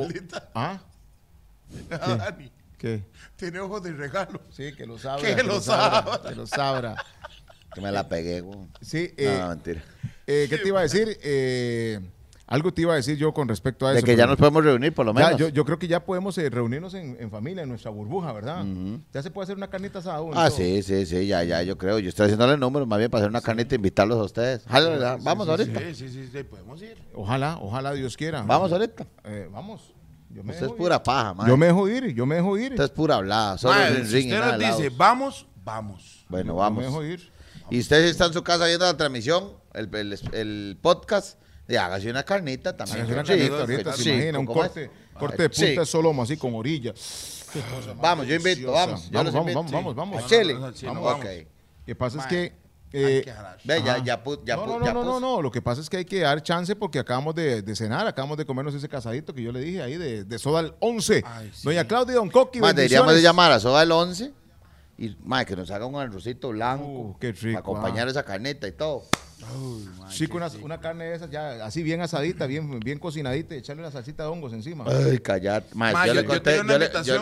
¿Ah? 0.53 0.79
¿Ah? 1.91 2.15
Dani. 2.15 2.51
¿Qué? 2.77 3.03
Tiene 3.35 3.59
ojos 3.59 3.81
de 3.83 3.91
regalo. 3.93 4.39
Sí, 4.51 4.73
que 4.73 4.85
lo 4.85 4.99
sabe. 4.99 5.35
Que, 5.35 5.43
lo, 5.43 5.59
sabe. 5.61 6.29
Que 6.29 6.35
lo 6.35 6.45
sabrá. 6.45 6.95
Que 7.73 7.81
me 7.81 7.91
la 7.91 8.07
pegué, 8.07 8.41
güey. 8.41 8.67
Sí, 8.81 9.13
eh, 9.17 9.37
no, 9.39 9.49
mentira. 9.49 9.83
Eh, 10.27 10.47
¿Qué 10.49 10.57
te 10.57 10.67
iba 10.67 10.79
a 10.79 10.83
decir? 10.83 11.17
Eh, 11.21 11.99
algo 12.47 12.71
te 12.71 12.81
iba 12.81 12.93
a 12.93 12.95
decir 12.95 13.17
yo 13.17 13.33
con 13.33 13.47
respecto 13.47 13.87
a 13.87 13.91
eso. 13.91 14.01
De 14.01 14.03
que 14.03 14.15
ya 14.15 14.27
nos 14.27 14.37
podemos 14.37 14.63
reunir, 14.63 14.93
por 14.93 15.05
lo 15.05 15.13
menos. 15.13 15.37
yo, 15.37 15.65
creo 15.65 15.79
que 15.79 15.87
ya 15.87 16.03
podemos 16.03 16.37
eh, 16.37 16.49
reunirnos 16.49 16.93
en, 16.93 17.29
familia, 17.31 17.63
en 17.63 17.69
nuestra 17.69 17.91
burbuja, 17.91 18.31
¿verdad? 18.33 18.65
Ya 19.13 19.21
se 19.21 19.31
puede 19.31 19.45
hacer 19.45 19.57
una 19.57 19.69
carnita 19.69 19.99
asada. 19.99 20.21
Ah, 20.33 20.49
sí, 20.49 20.81
sí, 20.83 21.05
sí, 21.05 21.27
ya, 21.27 21.43
ya, 21.43 21.63
yo 21.63 21.77
creo. 21.77 21.99
Yo 21.99 22.09
estoy 22.09 22.25
haciéndole 22.25 22.53
el 22.53 22.59
número 22.59 22.85
más 22.85 22.99
bien 22.99 23.09
para 23.09 23.23
hacer 23.23 23.29
una 23.29 23.41
carnita 23.41 23.75
e 23.75 23.77
invitarlos 23.77 24.19
a 24.19 24.23
ustedes. 24.23 24.65
vamos 25.23 25.47
ahorita. 25.47 25.79
Sí, 25.93 26.09
sí, 26.09 26.29
sí, 26.31 26.43
podemos 26.43 26.81
ir. 26.81 26.97
Ojalá, 27.13 27.57
ojalá 27.61 27.93
Dios 27.93 28.15
quiera. 28.17 28.41
Vamos 28.43 28.71
ahorita. 28.71 29.05
vamos. 29.51 29.95
Yo 30.35 30.43
me 30.43 30.51
Usted 30.51 30.65
es 30.65 30.71
pura 30.73 31.01
paja, 31.01 31.33
man. 31.33 31.47
Yo 31.47 31.55
me 31.55 31.67
dejo 31.67 31.87
ir, 31.87 32.13
yo 32.13 32.25
me 32.25 32.35
dejo 32.35 32.57
ir. 32.57 32.71
Usted 32.71 32.83
es 32.83 32.89
pura 32.89 33.15
hablada. 33.15 33.57
Solo 33.57 33.73
si 34.03 34.17
usted 34.17 34.37
nos 34.37 34.59
dice, 34.59 34.89
vamos, 34.89 35.47
vamos. 35.63 36.25
Bueno, 36.27 36.55
vamos. 36.55 36.83
Yo 36.83 36.91
me 36.91 36.97
dejo 36.97 37.03
ir. 37.05 37.34
Y 37.69 37.79
usted 37.79 38.03
está 38.05 38.25
en 38.25 38.33
su 38.33 38.43
casa 38.43 38.65
viendo 38.65 38.85
la 38.85 38.95
transmisión, 38.95 39.53
el, 39.73 40.19
el, 40.33 40.77
podcast, 40.81 41.39
y 41.67 41.75
hágase 41.75 42.09
una 42.09 42.23
carnita 42.23 42.75
también. 42.77 43.05
Sí, 43.05 43.11
una 43.11 43.23
carnita 43.23 43.59
ahorita, 43.59 43.93
se 43.93 44.13
imagina, 44.13 44.39
un 44.39 44.45
corte, 44.45 44.91
corte 45.17 45.43
de 45.43 45.49
punta 45.49 45.81
de 45.81 45.85
solomo, 45.85 46.23
así 46.23 46.37
con 46.37 46.53
orilla. 46.53 46.93
Vamos, 48.01 48.27
yo 48.27 48.35
invito, 48.35 48.71
vamos. 48.71 49.09
Vamos, 49.11 49.33
vamos, 49.33 49.71
vamos, 49.71 49.95
vamos, 49.95 50.27
Chile. 50.27 50.53
Vamos, 50.53 51.13
ok. 51.15 51.25
Lo 51.87 51.97
pasa 51.97 52.19
es 52.19 52.25
que... 52.27 52.65
Eh, 52.97 53.25
ve, 53.65 53.81
ya, 53.83 53.97
ya, 53.97 54.23
ya, 54.45 54.55
no, 54.55 54.79
no, 54.79 54.93
no, 54.93 55.03
no, 55.03 55.19
no, 55.19 55.41
lo 55.41 55.51
que 55.51 55.61
pasa 55.61 55.81
es 55.81 55.89
que 55.89 55.97
hay 55.97 56.05
que 56.05 56.21
dar 56.21 56.41
chance 56.41 56.77
porque 56.77 56.97
acabamos 56.97 57.35
de, 57.35 57.61
de, 57.61 57.75
cenar, 57.75 58.07
acabamos 58.07 58.37
de 58.37 58.45
comernos 58.45 58.73
ese 58.73 58.87
casadito 58.87 59.33
que 59.33 59.41
yo 59.41 59.51
le 59.51 59.59
dije 59.59 59.81
ahí 59.81 59.97
de, 59.97 60.23
de 60.23 60.39
Soda 60.39 60.59
al 60.59 60.75
11. 60.79 61.21
Doña 61.63 61.85
Claudia 61.85 62.15
Don 62.15 62.29
Coqui, 62.29 62.61
deberíamos 62.61 63.13
de 63.13 63.21
llamar 63.21 63.51
a 63.51 63.59
Soda 63.59 63.81
al 63.81 63.91
11 63.91 64.31
y, 64.97 65.15
madre, 65.23 65.45
que 65.45 65.55
nos 65.55 65.71
haga 65.71 65.85
un 65.85 65.95
arrocito 65.95 66.49
blanco. 66.49 66.85
Uh, 66.85 67.17
qué 67.19 67.31
rico. 67.33 67.47
Para 67.47 67.59
acompañar 67.59 68.07
ah. 68.07 68.11
esa 68.11 68.23
carneta 68.23 68.67
y 68.67 68.71
todo. 68.71 69.03
sí, 70.09 70.27
con 70.27 70.41
una, 70.63 70.79
carne 70.79 71.05
de 71.05 71.15
esas 71.15 71.29
ya 71.29 71.65
así 71.65 71.83
bien 71.83 72.01
asadita, 72.01 72.47
bien, 72.47 72.79
bien 72.79 72.97
cocinadita 72.97 73.53
y 73.55 73.57
echarle 73.57 73.81
una 73.83 73.91
salsita 73.91 74.23
de 74.23 74.29
hongos 74.29 74.53
encima. 74.53 74.85
Ay, 74.87 75.19
callate. 75.19 75.67
yo, 76.05 76.13
le 76.13 76.25
conté, 76.25 76.61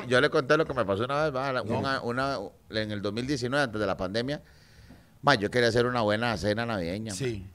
yo, 0.07 0.21
le, 0.21 0.29
conté 0.29 0.57
lo 0.57 0.65
que 0.65 0.73
me 0.73 0.85
pasó 0.85 1.03
una 1.05 1.29
vez, 1.29 1.63
una, 2.03 2.39
en 2.69 2.91
el 2.91 3.01
2019, 3.01 3.63
antes 3.63 3.81
de 3.81 3.87
la 3.87 3.97
pandemia. 3.97 4.41
Ma, 5.23 5.35
yo 5.35 5.49
quería 5.49 5.69
hacer 5.69 5.85
una 5.85 6.01
buena 6.01 6.35
cena 6.37 6.65
navideña. 6.65 7.13
Sí. 7.13 7.47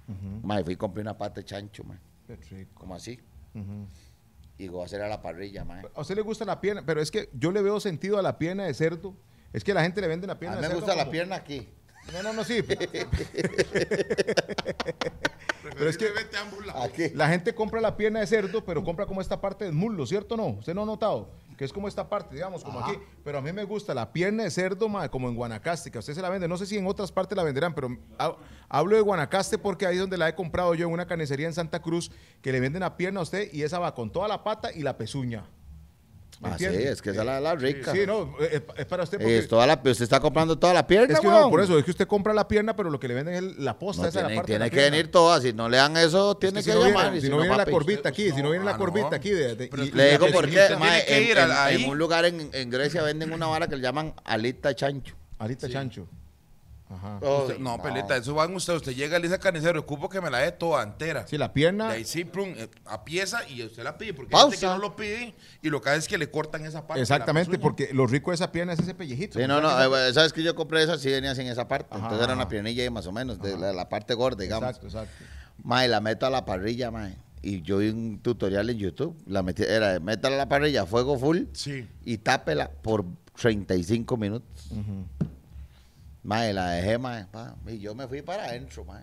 Ma. 0.42 0.62
fui 0.64 0.72
y 0.72 0.76
compré 0.76 1.02
una 1.02 1.16
pata 1.16 1.40
de 1.40 1.44
chancho, 1.44 1.84
ma. 1.84 1.98
Como 2.74 2.94
así. 2.94 3.20
Y 4.58 4.66
voy 4.66 4.82
a 4.82 4.86
hacer 4.86 5.00
a 5.02 5.08
la 5.08 5.22
parrilla, 5.22 5.64
ma. 5.64 5.82
A 5.94 6.00
usted 6.00 6.16
le 6.16 6.22
gusta 6.22 6.44
la 6.44 6.60
pierna, 6.60 6.82
pero 6.84 7.00
es 7.00 7.12
que 7.12 7.28
yo 7.34 7.52
le 7.52 7.62
veo 7.62 7.78
sentido 7.78 8.18
a 8.18 8.22
la 8.22 8.38
pierna 8.38 8.64
de 8.64 8.74
cerdo 8.74 9.14
es 9.52 9.64
que 9.64 9.74
la 9.74 9.82
gente 9.82 10.00
le 10.00 10.08
vende 10.08 10.26
la 10.26 10.38
pierna. 10.38 10.58
A 10.58 10.60
mí 10.60 10.68
me 10.68 10.74
gusta 10.74 10.94
la 10.94 11.10
pierna 11.10 11.36
aquí. 11.36 11.68
No, 12.12 12.22
no, 12.22 12.32
no, 12.32 12.44
sí. 12.44 12.62
pero 12.62 12.80
es 15.90 15.98
que 15.98 17.12
la 17.14 17.28
gente 17.28 17.54
compra 17.54 17.80
la 17.80 17.96
pierna 17.96 18.20
de 18.20 18.26
cerdo, 18.26 18.64
pero 18.64 18.82
compra 18.82 19.06
como 19.06 19.20
esta 19.20 19.40
parte 19.40 19.66
del 19.66 19.74
muslo, 19.74 20.06
¿cierto 20.06 20.34
o 20.34 20.38
no? 20.38 20.46
¿Usted 20.58 20.74
no 20.74 20.84
ha 20.84 20.86
notado? 20.86 21.30
Que 21.58 21.64
es 21.64 21.72
como 21.72 21.88
esta 21.88 22.08
parte, 22.08 22.36
digamos, 22.36 22.64
como 22.64 22.80
aquí. 22.80 22.92
Pero 23.24 23.38
a 23.38 23.42
mí 23.42 23.52
me 23.52 23.64
gusta 23.64 23.92
la 23.92 24.12
pierna 24.12 24.44
de 24.44 24.50
cerdo, 24.50 24.88
como 25.10 25.28
en 25.28 25.34
Guanacaste, 25.34 25.90
que 25.90 25.98
a 25.98 26.00
usted 26.00 26.14
se 26.14 26.22
la 26.22 26.30
vende. 26.30 26.48
No 26.48 26.56
sé 26.56 26.64
si 26.66 26.78
en 26.78 26.86
otras 26.86 27.12
partes 27.12 27.36
la 27.36 27.42
venderán, 27.42 27.74
pero 27.74 27.98
hablo 28.68 28.96
de 28.96 29.02
Guanacaste 29.02 29.58
porque 29.58 29.84
ahí 29.84 29.96
es 29.96 30.00
donde 30.00 30.16
la 30.16 30.28
he 30.28 30.34
comprado 30.34 30.74
yo 30.74 30.86
en 30.86 30.92
una 30.92 31.06
carnicería 31.06 31.46
en 31.46 31.52
Santa 31.52 31.82
Cruz, 31.82 32.10
que 32.40 32.52
le 32.52 32.60
venden 32.60 32.80
la 32.80 32.96
pierna 32.96 33.20
a 33.20 33.24
usted 33.24 33.52
y 33.52 33.64
esa 33.64 33.78
va 33.80 33.94
con 33.94 34.10
toda 34.10 34.28
la 34.28 34.44
pata 34.44 34.72
y 34.72 34.82
la 34.82 34.96
pezuña. 34.96 35.44
Ah, 36.42 36.54
sí, 36.56 36.66
es 36.66 37.02
que 37.02 37.10
esa 37.10 37.22
es 37.22 37.42
la, 37.42 37.54
rica. 37.56 37.92
Sí, 37.92 38.00
no, 38.06 38.36
es, 38.38 38.60
para 38.86 39.02
usted. 39.02 39.18
Porque, 39.18 39.38
es 39.38 39.48
toda 39.48 39.66
la, 39.66 39.74
usted 39.74 40.02
está 40.02 40.20
comprando 40.20 40.56
toda 40.56 40.72
la 40.72 40.86
pierna, 40.86 41.14
Es 41.14 41.20
que 41.20 41.26
no, 41.26 41.50
por 41.50 41.60
eso, 41.60 41.76
es 41.78 41.84
que 41.84 41.90
usted 41.90 42.06
compra 42.06 42.32
la 42.32 42.46
pierna, 42.46 42.76
pero 42.76 42.90
lo 42.90 43.00
que 43.00 43.08
le 43.08 43.14
venden 43.14 43.34
es 43.34 43.58
la 43.58 43.78
posta, 43.78 44.08
esa 44.08 44.20
tiene, 44.20 44.34
la 44.34 44.36
parte 44.36 44.52
Tiene 44.52 44.70
que 44.70 44.90
venir 44.90 45.10
toda, 45.10 45.40
si 45.40 45.52
no 45.52 45.68
le 45.68 45.78
dan 45.78 45.96
eso, 45.96 46.36
tiene 46.36 46.62
que, 46.62 46.70
llamar. 46.70 47.20
si, 47.20 47.28
no 47.28 47.38
viene 47.38 47.56
la 47.56 47.66
corbita 47.66 48.08
aquí, 48.08 48.30
si 48.30 48.42
no 48.42 48.50
viene 48.50 48.64
la 48.64 48.76
corbita 48.76 49.16
aquí. 49.16 49.30
le 49.30 50.10
digo 50.10 50.26
por 50.32 50.48
qué, 50.48 50.66
en, 51.70 51.88
un 51.88 51.98
lugar 51.98 52.24
en 52.24 52.70
Grecia 52.70 53.02
venden 53.02 53.32
una 53.32 53.46
vara 53.46 53.66
que 53.66 53.76
le 53.76 53.82
llaman 53.82 54.14
alita 54.24 54.74
chancho. 54.74 55.16
Alita 55.38 55.68
chancho. 55.68 56.06
Ajá. 56.90 57.20
no, 57.58 57.82
pelita, 57.82 58.16
eso 58.16 58.34
van 58.34 58.54
usted, 58.54 58.74
usted 58.74 58.94
llega 58.94 59.16
a 59.16 59.20
Lisa 59.20 59.38
Carnicero, 59.38 59.80
ocupo 59.80 60.08
que 60.08 60.20
me 60.20 60.30
la 60.30 60.38
dé 60.38 60.52
toda 60.52 60.82
entera. 60.82 61.26
Sí, 61.26 61.36
la 61.36 61.52
pierna. 61.52 61.88
De 61.88 61.96
ahí 61.96 62.04
sí, 62.04 62.24
plum, 62.24 62.54
eh, 62.56 62.68
a 62.86 63.04
pieza 63.04 63.46
y 63.48 63.62
usted 63.62 63.82
la 63.82 63.98
pide, 63.98 64.14
porque 64.14 64.34
hay 64.34 64.42
gente 64.42 64.58
que 64.58 64.66
no 64.66 64.78
lo 64.78 64.96
pide 64.96 65.34
y 65.60 65.68
lo 65.68 65.82
que 65.82 65.90
hace 65.90 65.98
es 65.98 66.08
que 66.08 66.16
le 66.16 66.30
cortan 66.30 66.64
esa 66.64 66.86
parte. 66.86 67.02
Exactamente, 67.02 67.58
porque 67.58 67.90
lo 67.92 68.06
rico 68.06 68.30
de 68.30 68.36
esa 68.36 68.50
pierna 68.50 68.72
es 68.72 68.78
ese 68.80 68.94
pellejito. 68.94 69.38
Sí, 69.38 69.46
no, 69.46 69.60
no, 69.60 69.96
eh, 69.96 70.12
sabes 70.14 70.32
que 70.32 70.42
yo 70.42 70.54
compré 70.54 70.82
esa, 70.82 70.96
sí 70.96 71.10
venía 71.10 71.34
sin 71.34 71.46
esa 71.46 71.68
parte, 71.68 71.94
entonces 71.94 72.22
era 72.22 72.32
una 72.32 72.48
piernilla 72.48 72.82
ahí 72.82 72.90
más 72.90 73.06
o 73.06 73.12
menos, 73.12 73.40
de 73.40 73.56
la, 73.56 73.88
parte 73.88 74.14
gorda, 74.14 74.42
digamos. 74.42 74.68
Exacto, 74.68 74.86
exacto. 74.86 75.24
Mae, 75.62 75.88
la 75.88 76.00
meto 76.00 76.26
a 76.26 76.30
la 76.30 76.44
parrilla, 76.44 76.90
mae. 76.90 77.16
Y 77.42 77.62
yo 77.62 77.78
vi 77.78 77.88
un 77.90 78.20
tutorial 78.20 78.68
en 78.70 78.78
YouTube, 78.78 79.16
la 79.26 79.42
metí, 79.42 79.62
era, 79.62 80.00
métala 80.00 80.36
a 80.36 80.38
la 80.38 80.48
parrilla, 80.48 80.86
fuego 80.86 81.18
full, 81.18 81.44
sí. 81.52 81.86
y 82.04 82.18
tápela 82.18 82.70
por 82.70 83.04
35 83.40 84.16
minutos. 84.16 84.70
Mae, 86.28 86.52
la 86.52 86.66
dejé, 86.74 86.98
mae, 86.98 87.24
y 87.68 87.78
yo 87.78 87.94
me 87.94 88.06
fui 88.06 88.20
para 88.20 88.44
adentro, 88.44 88.84
mae. 88.84 89.02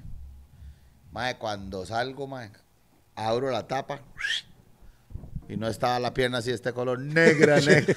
Mae, 1.12 1.40
cuando 1.40 1.84
salgo, 1.84 2.28
mae, 2.28 2.52
abro 3.16 3.50
la 3.50 3.66
tapa, 3.66 4.00
Y 5.48 5.58
no 5.58 5.68
estaba 5.68 6.00
la 6.00 6.14
pierna 6.14 6.40
así 6.40 6.50
de 6.50 6.56
este 6.56 6.74
color 6.74 7.00
negra, 7.00 7.60
negra. 7.62 7.96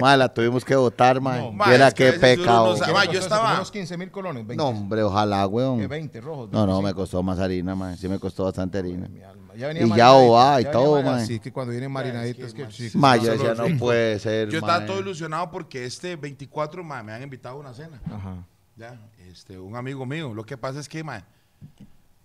Mae, 0.00 0.16
la 0.16 0.32
tuvimos 0.32 0.64
que 0.64 0.74
botar, 0.74 1.20
mae. 1.20 1.40
No, 1.40 1.52
No, 1.52 1.64
Era 1.72 1.88
es 1.88 1.94
que 1.94 2.12
qué 2.12 2.18
pecado. 2.18 2.76
no. 2.76 2.92
Ma, 2.92 3.04
yo 3.04 3.20
estaba- 3.20 3.54
Unos 3.54 3.70
15 3.70 3.96
mil 3.96 4.10
colones. 4.10 4.46
20. 4.46 4.56
No, 4.56 4.68
hombre, 4.70 5.02
ojalá, 5.02 5.46
weón. 5.46 5.78
Que 5.78 5.86
20 5.86 6.20
rojos. 6.20 6.50
No, 6.50 6.60
no, 6.66 6.74
25. 6.80 6.82
me 6.82 6.94
costó 6.94 7.22
más 7.22 7.38
harina, 7.38 7.74
mae. 7.74 7.96
Sí 7.96 8.08
me 8.08 8.18
costó 8.18 8.44
bastante 8.44 8.78
harina. 8.78 9.06
Mi 9.08 9.22
alma. 9.22 9.54
Ya 9.54 9.68
venía 9.68 9.84
Y 9.84 9.96
ya 9.96 10.10
bobada 10.12 10.60
y 10.60 10.64
todo, 10.70 11.02
mae. 11.02 11.22
Así 11.22 11.38
que 11.38 11.52
cuando 11.52 11.70
vienen 11.70 11.92
marinaditos, 11.92 12.46
Es 12.48 12.54
que, 12.54 12.62
que 12.64 12.68
chicos. 12.68 12.94
No 13.00 13.16
yo 13.16 13.32
decía, 13.32 13.54
no 13.54 13.78
puede 13.78 14.18
ser, 14.18 14.48
Yo 14.48 14.58
estaba 14.58 14.78
mae. 14.78 14.86
todo 14.86 14.98
ilusionado 15.00 15.50
porque 15.50 15.84
este 15.84 16.16
24, 16.16 16.82
ma, 16.82 17.02
me 17.02 17.12
han 17.12 17.22
invitado 17.22 17.56
a 17.56 17.60
una 17.60 17.72
cena. 17.74 18.00
Ajá. 18.06 18.44
Ya, 18.76 18.98
este, 19.30 19.58
un 19.58 19.76
amigo 19.76 20.04
mío. 20.06 20.32
Lo 20.34 20.44
que 20.44 20.56
pasa 20.56 20.80
es 20.80 20.88
que, 20.88 21.04
ma, 21.04 21.24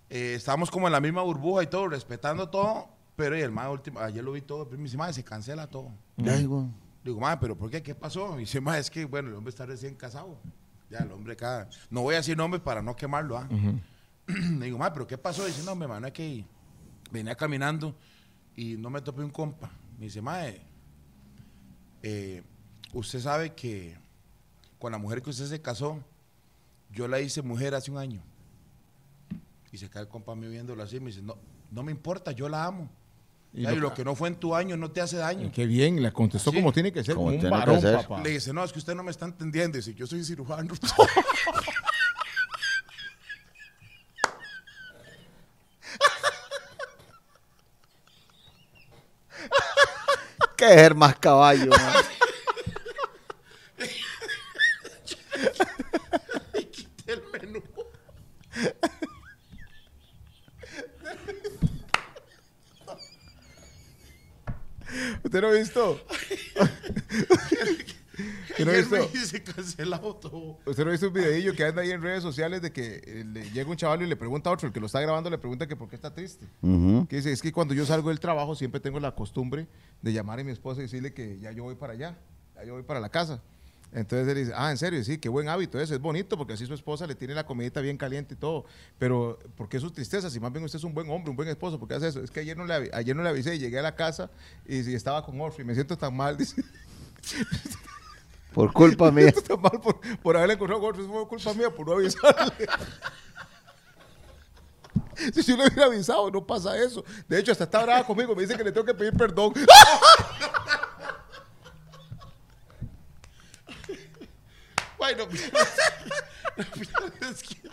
eh, 0.09 0.33
estábamos 0.35 0.71
como 0.71 0.87
en 0.87 0.93
la 0.93 1.01
misma 1.01 1.21
burbuja 1.21 1.61
y 1.63 1.67
todo, 1.67 1.87
respetando 1.89 2.49
todo, 2.49 2.87
pero 3.17 3.35
y 3.35 3.41
el 3.41 3.51
ma, 3.51 3.67
último, 3.71 3.99
ayer 3.99 4.23
lo 4.23 4.31
vi 4.31 4.41
todo, 4.41 4.65
pero 4.65 4.77
me 4.77 4.83
dice, 4.83 4.95
ma, 4.95 5.11
se 5.11 5.23
cancela 5.23 5.65
todo. 5.67 5.91
Weón. 6.17 6.71
Digo, 7.03 7.19
ma, 7.19 7.39
pero 7.39 7.57
¿por 7.57 7.71
qué? 7.71 7.81
¿Qué 7.81 7.95
pasó? 7.95 8.35
Y 8.37 8.41
dice, 8.41 8.61
ma, 8.61 8.77
es 8.77 8.91
que, 8.91 9.05
bueno, 9.05 9.29
el 9.29 9.35
hombre 9.35 9.49
está 9.49 9.65
recién 9.65 9.95
casado. 9.95 10.37
Ya, 10.87 10.99
el 10.99 11.11
hombre 11.11 11.35
cada... 11.35 11.67
No 11.89 12.03
voy 12.03 12.13
a 12.13 12.17
decir 12.17 12.37
nombres 12.37 12.61
para 12.61 12.83
no 12.83 12.95
quemarlo, 12.95 13.35
¿ah? 13.35 13.49
Digo, 14.27 14.77
ma, 14.77 14.93
pero 14.93 15.07
¿qué 15.07 15.17
pasó? 15.17 15.43
Dice, 15.45 15.63
no, 15.63 15.71
hombre, 15.71 15.87
ma, 15.87 15.99
no 15.99 16.05
es 16.05 16.13
que 16.13 16.45
venía 17.09 17.33
caminando 17.33 17.95
y 18.55 18.77
no 18.77 18.91
me 18.91 19.01
topé 19.01 19.23
un 19.23 19.31
compa. 19.31 19.71
Me 19.97 20.05
dice, 20.05 20.21
ma, 20.21 20.41
eh, 22.03 22.43
usted 22.93 23.19
sabe 23.19 23.55
que 23.55 23.97
con 24.77 24.91
la 24.91 24.99
mujer 24.99 25.23
que 25.23 25.31
usted 25.31 25.47
se 25.47 25.59
casó, 25.59 26.03
yo 26.91 27.07
la 27.07 27.19
hice 27.19 27.41
mujer 27.41 27.73
hace 27.73 27.89
un 27.89 27.97
año. 27.97 28.21
Y 29.71 29.77
se 29.79 29.89
cae 29.89 30.03
el 30.03 30.07
compa 30.07 30.35
mío 30.35 30.51
viéndolo 30.51 30.83
así 30.83 30.99
me 30.99 31.07
dice, 31.07 31.23
no, 31.23 31.35
no 31.71 31.81
me 31.81 31.91
importa, 31.91 32.31
yo 32.31 32.47
la 32.47 32.63
amo. 32.63 32.87
Y 33.53 33.61
lo- 33.61 33.75
lo 33.75 33.93
que 33.93 34.03
no 34.05 34.13
fue 34.15 34.27
en 34.29 34.35
tu 34.35 34.53
año 34.55 34.77
no 34.77 34.91
te 34.91 35.01
hace 35.01 35.17
daño. 35.17 35.51
Qué 35.53 35.65
bien, 35.65 36.01
la 36.03 36.11
contestó 36.11 36.51
Sí. 36.51 36.57
como 36.57 36.71
tiene 36.71 36.91
que 36.91 37.03
ser, 37.03 37.15
Como 37.15 37.27
un 37.27 37.33
tiene 37.39 37.45
que 37.49 37.49
varón, 37.49 37.81
ser. 37.81 37.95
papá. 37.95 38.21
Le 38.21 38.29
dice, 38.31 38.53
no, 38.53 38.63
es 38.63 38.71
que 38.71 38.79
usted 38.79 38.93
no 38.93 39.03
me 39.03 39.09
está 39.11 39.25
entendiendo. 39.25 39.77
Dice, 39.77 39.93
yo 39.95 40.05
soy 40.05 40.23
cirujano. 40.23 40.73
¿Qué 50.55 50.85
es 50.85 50.95
más 50.95 51.15
caballo, 51.19 51.69
mae? 51.71 52.03
el 57.07 57.21
menú. 57.31 57.61
¿Usted 65.37 65.47
no 65.47 65.53
ha 65.53 65.59
visto? 65.59 66.01
¿Usted 68.49 68.65
no 68.65 68.71
ha 68.71 68.75
visto? 68.75 69.07
dice 69.13 69.43
cancelado 69.43 70.15
todo. 70.15 70.57
¿Usted 70.65 70.83
no 70.83 70.89
ha 70.89 70.93
visto 70.93 71.09
un 71.09 71.13
videillo 71.13 71.53
que 71.53 71.63
anda 71.63 71.83
ahí 71.83 71.91
en 71.91 72.01
redes 72.01 72.23
sociales 72.23 72.59
de 72.63 72.71
que 72.71 73.03
eh, 73.05 73.23
le 73.23 73.51
llega 73.51 73.69
un 73.69 73.77
chaval 73.77 74.01
y 74.01 74.07
le 74.07 74.15
pregunta 74.15 74.49
a 74.49 74.53
otro, 74.53 74.65
el 74.65 74.73
que 74.73 74.79
lo 74.79 74.87
está 74.87 74.99
grabando 74.99 75.29
le 75.29 75.37
pregunta 75.37 75.67
que 75.67 75.75
por 75.75 75.89
qué 75.89 75.95
está 75.95 76.11
triste? 76.11 76.47
Ujú. 76.63 77.05
Que 77.07 77.17
dice, 77.17 77.31
es 77.31 77.43
que 77.43 77.51
cuando 77.51 77.75
yo 77.75 77.85
salgo 77.85 78.09
del 78.09 78.19
trabajo 78.19 78.55
siempre 78.55 78.79
tengo 78.79 78.99
la 78.99 79.13
costumbre 79.13 79.67
de 80.01 80.11
llamar 80.11 80.39
a 80.39 80.43
mi 80.43 80.51
esposa 80.51 80.79
y 80.79 80.85
decirle 80.85 81.13
que 81.13 81.37
ya 81.37 81.51
yo 81.51 81.61
voy 81.61 81.75
para 81.75 81.93
allá, 81.93 82.17
ya 82.55 82.63
yo 82.63 82.73
voy 82.73 82.81
para 82.81 82.99
la 82.99 83.09
casa. 83.09 83.43
Entonces 83.93 84.27
él 84.27 84.35
dice, 84.35 84.53
ah, 84.55 84.69
en 84.69 84.77
serio, 84.77 85.03
sí, 85.03 85.17
qué 85.17 85.29
buen 85.29 85.47
hábito 85.47 85.79
ese, 85.79 85.95
es 85.95 86.01
bonito 86.01 86.37
porque 86.37 86.53
así 86.53 86.65
su 86.65 86.73
esposa 86.73 87.07
le 87.07 87.15
tiene 87.15 87.33
la 87.33 87.45
comidita 87.45 87.81
bien 87.81 87.97
caliente 87.97 88.33
y 88.33 88.37
todo. 88.37 88.65
Pero, 88.99 89.39
¿por 89.55 89.69
qué 89.69 89.79
su 89.79 89.89
tristeza? 89.91 90.29
Si 90.29 90.39
más 90.39 90.51
bien 90.51 90.63
usted 90.65 90.77
es 90.77 90.83
un 90.83 90.93
buen 90.93 91.09
hombre, 91.09 91.31
un 91.31 91.35
buen 91.35 91.49
esposo, 91.49 91.79
¿por 91.79 91.87
qué 91.87 91.95
hace 91.95 92.09
eso? 92.09 92.21
Es 92.21 92.29
que 92.29 92.41
ayer 92.41 92.57
no 92.57 92.65
le, 92.65 92.91
ayer 92.93 93.15
no 93.15 93.23
le 93.23 93.29
avisé 93.29 93.55
y 93.55 93.59
llegué 93.59 93.79
a 93.79 93.83
la 93.83 93.95
casa 93.95 94.29
y, 94.65 94.89
y 94.89 94.93
estaba 94.93 95.25
con 95.25 95.39
Orfrey, 95.39 95.65
me 95.65 95.73
siento 95.73 95.97
tan 95.97 96.15
mal, 96.15 96.37
dice. 96.37 96.63
Por 98.53 98.73
culpa 98.73 99.11
mía. 99.11 99.29
Está 99.29 99.55
mal 99.55 99.79
por, 99.81 99.99
por 100.19 100.35
haberle 100.35 100.55
encontrado 100.55 100.81
con 100.81 100.89
Orfrey, 100.89 101.07
fue 101.07 101.27
culpa 101.27 101.53
mía 101.53 101.69
por 101.69 101.87
no 101.87 101.93
avisarle. 101.93 102.67
Si 105.33 105.43
yo 105.43 105.57
le 105.57 105.67
hubiera 105.67 105.85
avisado, 105.85 106.29
no 106.29 106.45
pasa 106.45 106.77
eso. 106.77 107.03
De 107.27 107.39
hecho, 107.39 107.51
hasta 107.51 107.63
está 107.63 107.83
brava 107.83 108.05
conmigo, 108.05 108.35
me 108.35 108.43
dice 108.43 108.55
que 108.55 108.63
le 108.63 108.71
tengo 108.71 108.85
que 108.85 108.93
pedir 108.93 109.13
perdón. 109.13 109.53
Bueno, 115.15 115.29
lo 116.57 116.65
peor 116.65 117.13
es 117.31 117.43
que... 117.43 117.69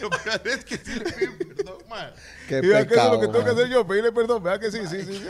Lo 0.00 0.10
peor 0.10 0.40
es 0.44 0.64
que 0.64 0.78
sí 0.78 0.94
le 0.98 1.04
perdón, 1.44 1.78
man. 1.90 2.12
Qué 2.48 2.58
Y 2.58 2.66
vea 2.68 2.86
que 2.86 2.94
eso 2.94 3.04
es 3.04 3.12
lo 3.12 3.20
pecado, 3.20 3.20
que 3.20 3.26
tengo 3.28 3.44
que 3.44 3.50
hacer 3.50 3.68
yo, 3.68 3.86
pedirle 3.86 4.12
perdón. 4.12 4.42
Vea 4.42 4.58
que 4.58 4.70
sí, 4.70 4.86
sí, 4.86 5.04
sí. 5.04 5.18
sí. 5.18 5.28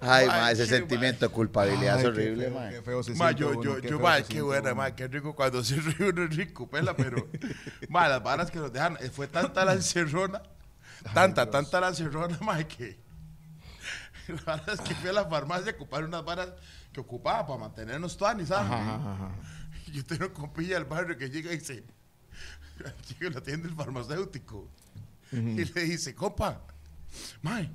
Ay, 0.00 0.26
mae, 0.26 0.52
ese 0.52 0.66
sentimiento 0.66 1.26
de 1.26 1.32
culpabilidad 1.32 1.96
Ay, 1.96 2.02
es 2.02 2.08
horrible, 2.08 2.50
mae. 2.50 2.74
Qué 2.74 2.82
feo 2.82 3.02
se 3.02 3.14
Ma, 3.14 3.28
siente 3.28 3.40
yo, 3.40 3.50
uno, 3.50 3.62
yo, 3.62 3.80
qué 3.80 3.88
yo, 3.88 3.96
feo 3.96 4.00
ma, 4.00 4.16
se 4.18 4.24
qué 4.24 4.42
buena, 4.42 4.72
uno. 4.72 4.74
ma, 4.76 4.94
qué 4.94 5.08
rico 5.08 5.34
cuando 5.34 5.64
se 5.64 5.76
ríe 5.76 6.10
uno 6.10 6.24
es 6.24 6.36
rico, 6.36 6.68
pela, 6.68 6.94
pero, 6.94 7.26
ma, 7.88 8.08
las 8.08 8.22
varas 8.22 8.50
que 8.50 8.58
nos 8.58 8.72
dejan, 8.72 8.98
eh, 9.00 9.10
fue 9.10 9.26
tanta 9.26 9.64
la 9.64 9.72
encerrona, 9.72 10.42
tanta, 11.12 11.50
tanta 11.50 11.80
la 11.80 11.88
encerrona, 11.88 12.38
ma, 12.42 12.62
que, 12.64 12.98
las 14.28 14.44
varas 14.44 14.80
que 14.80 14.94
fui 14.94 15.08
a 15.08 15.12
la 15.12 15.24
farmacia 15.24 15.72
a 15.72 15.74
ocupar 15.74 16.04
unas 16.04 16.24
varas 16.24 16.50
que 16.92 17.00
ocupaba 17.00 17.46
para 17.46 17.58
mantenernos 17.58 18.16
tuanis, 18.16 18.48
¿sabes? 18.48 18.70
Ajá, 18.70 18.94
ajá, 18.94 19.12
ajá. 19.14 19.30
Y 19.94 19.98
Yo 19.98 20.04
tengo 20.04 20.26
un 20.26 20.32
compilla 20.32 20.74
del 20.74 20.86
barrio 20.86 21.16
que 21.16 21.30
llega 21.30 21.52
y 21.52 21.58
dice, 21.58 21.84
llega 23.20 23.32
la 23.32 23.40
tienda 23.40 23.68
del 23.68 23.76
farmacéutico 23.76 24.68
y 25.30 25.64
le 25.64 25.82
dice, 25.84 26.16
compa, 26.16 26.60
mae, 27.42 27.70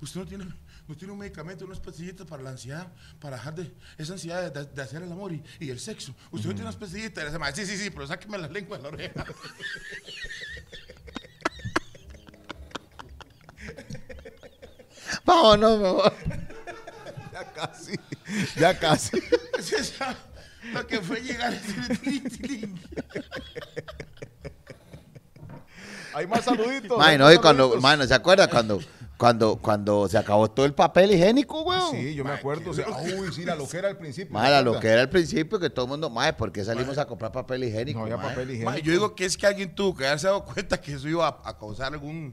usted 0.00 0.20
no 0.20 0.26
tiene, 0.26 0.44
no 0.86 0.96
tiene 0.96 1.12
un 1.12 1.18
medicamento, 1.18 1.64
unas 1.64 1.80
pastillitas 1.80 2.24
para 2.28 2.44
la 2.44 2.50
ansiedad, 2.50 2.86
para 3.18 3.38
dejar 3.38 3.56
de 3.56 3.74
esa 3.96 4.12
ansiedad 4.12 4.52
de, 4.52 4.66
de 4.66 4.82
hacer 4.82 5.02
el 5.02 5.10
amor 5.10 5.32
y, 5.32 5.42
y 5.58 5.70
el 5.70 5.80
sexo. 5.80 6.14
Usted 6.30 6.48
no 6.48 6.54
tiene 6.54 6.70
unas 6.70 6.76
pastillitas. 6.76 7.22
Y 7.22 7.24
le 7.24 7.26
dice, 7.26 7.38
mae, 7.40 7.52
sí, 7.52 7.66
sí, 7.66 7.76
sí, 7.76 7.90
pero 7.90 8.06
sáqueme 8.06 8.38
la 8.38 8.46
lengua 8.46 8.76
de 8.76 8.82
la 8.84 8.88
oreja. 8.90 9.24
Vámonos, 15.24 15.80
mejor. 15.80 16.14
Ya 17.32 17.52
casi, 17.52 17.94
ya 18.56 18.78
casi. 18.78 19.20
Lo 20.72 20.86
que 20.86 21.00
fue 21.00 21.20
llegar 21.20 21.48
a 21.48 21.50
decir, 21.52 21.98
"Tilín, 22.00 22.24
tilín". 22.30 22.80
Hay 26.14 26.26
más 26.26 26.44
saluditos. 26.44 26.98
Mae, 26.98 27.12
hay 27.12 27.18
no, 27.18 27.24
más 27.26 27.34
y 27.34 27.38
cuando, 27.38 27.62
saluditos. 27.64 27.82
mae, 27.82 27.96
¿no 27.96 28.06
se 28.06 28.14
acuerda 28.14 28.48
cuando, 28.48 28.80
cuando, 29.16 29.56
cuando 29.56 30.08
se 30.08 30.18
acabó 30.18 30.50
todo 30.50 30.66
el 30.66 30.74
papel 30.74 31.12
higiénico, 31.12 31.62
weón? 31.62 31.92
Sí, 31.92 32.14
yo 32.14 32.24
me 32.24 32.32
acuerdo. 32.32 32.70
o 32.70 32.74
sea, 32.74 32.86
uy, 32.88 33.32
sí, 33.32 33.44
la 33.44 33.54
loquera 33.54 33.88
al 33.88 33.98
principio. 33.98 34.32
Mae, 34.32 34.48
era 34.48 34.60
lo 34.60 34.72
¿recuerda? 34.72 34.80
que 34.80 34.88
era 34.88 35.00
al 35.02 35.10
principio 35.10 35.60
que 35.60 35.70
todo 35.70 35.84
el 35.84 35.90
mundo, 35.90 36.10
mae, 36.10 36.32
¿por 36.32 36.50
qué 36.50 36.64
salimos 36.64 36.98
a 36.98 37.06
comprar 37.06 37.30
papel 37.30 37.64
higiénico? 37.64 37.98
No 37.98 38.04
había 38.04 38.16
mae? 38.16 38.28
papel 38.30 38.50
higiénico. 38.50 38.70
Mae, 38.70 38.82
yo 38.82 38.90
digo 38.92 39.14
que 39.14 39.26
es 39.26 39.36
que 39.36 39.46
alguien 39.46 39.74
tuvo 39.74 39.94
que 39.96 40.06
haberse 40.06 40.26
dado 40.26 40.44
cuenta 40.44 40.80
que 40.80 40.94
eso 40.94 41.08
iba 41.08 41.28
a, 41.28 41.40
a 41.50 41.56
causar 41.58 41.92
algún, 41.92 42.32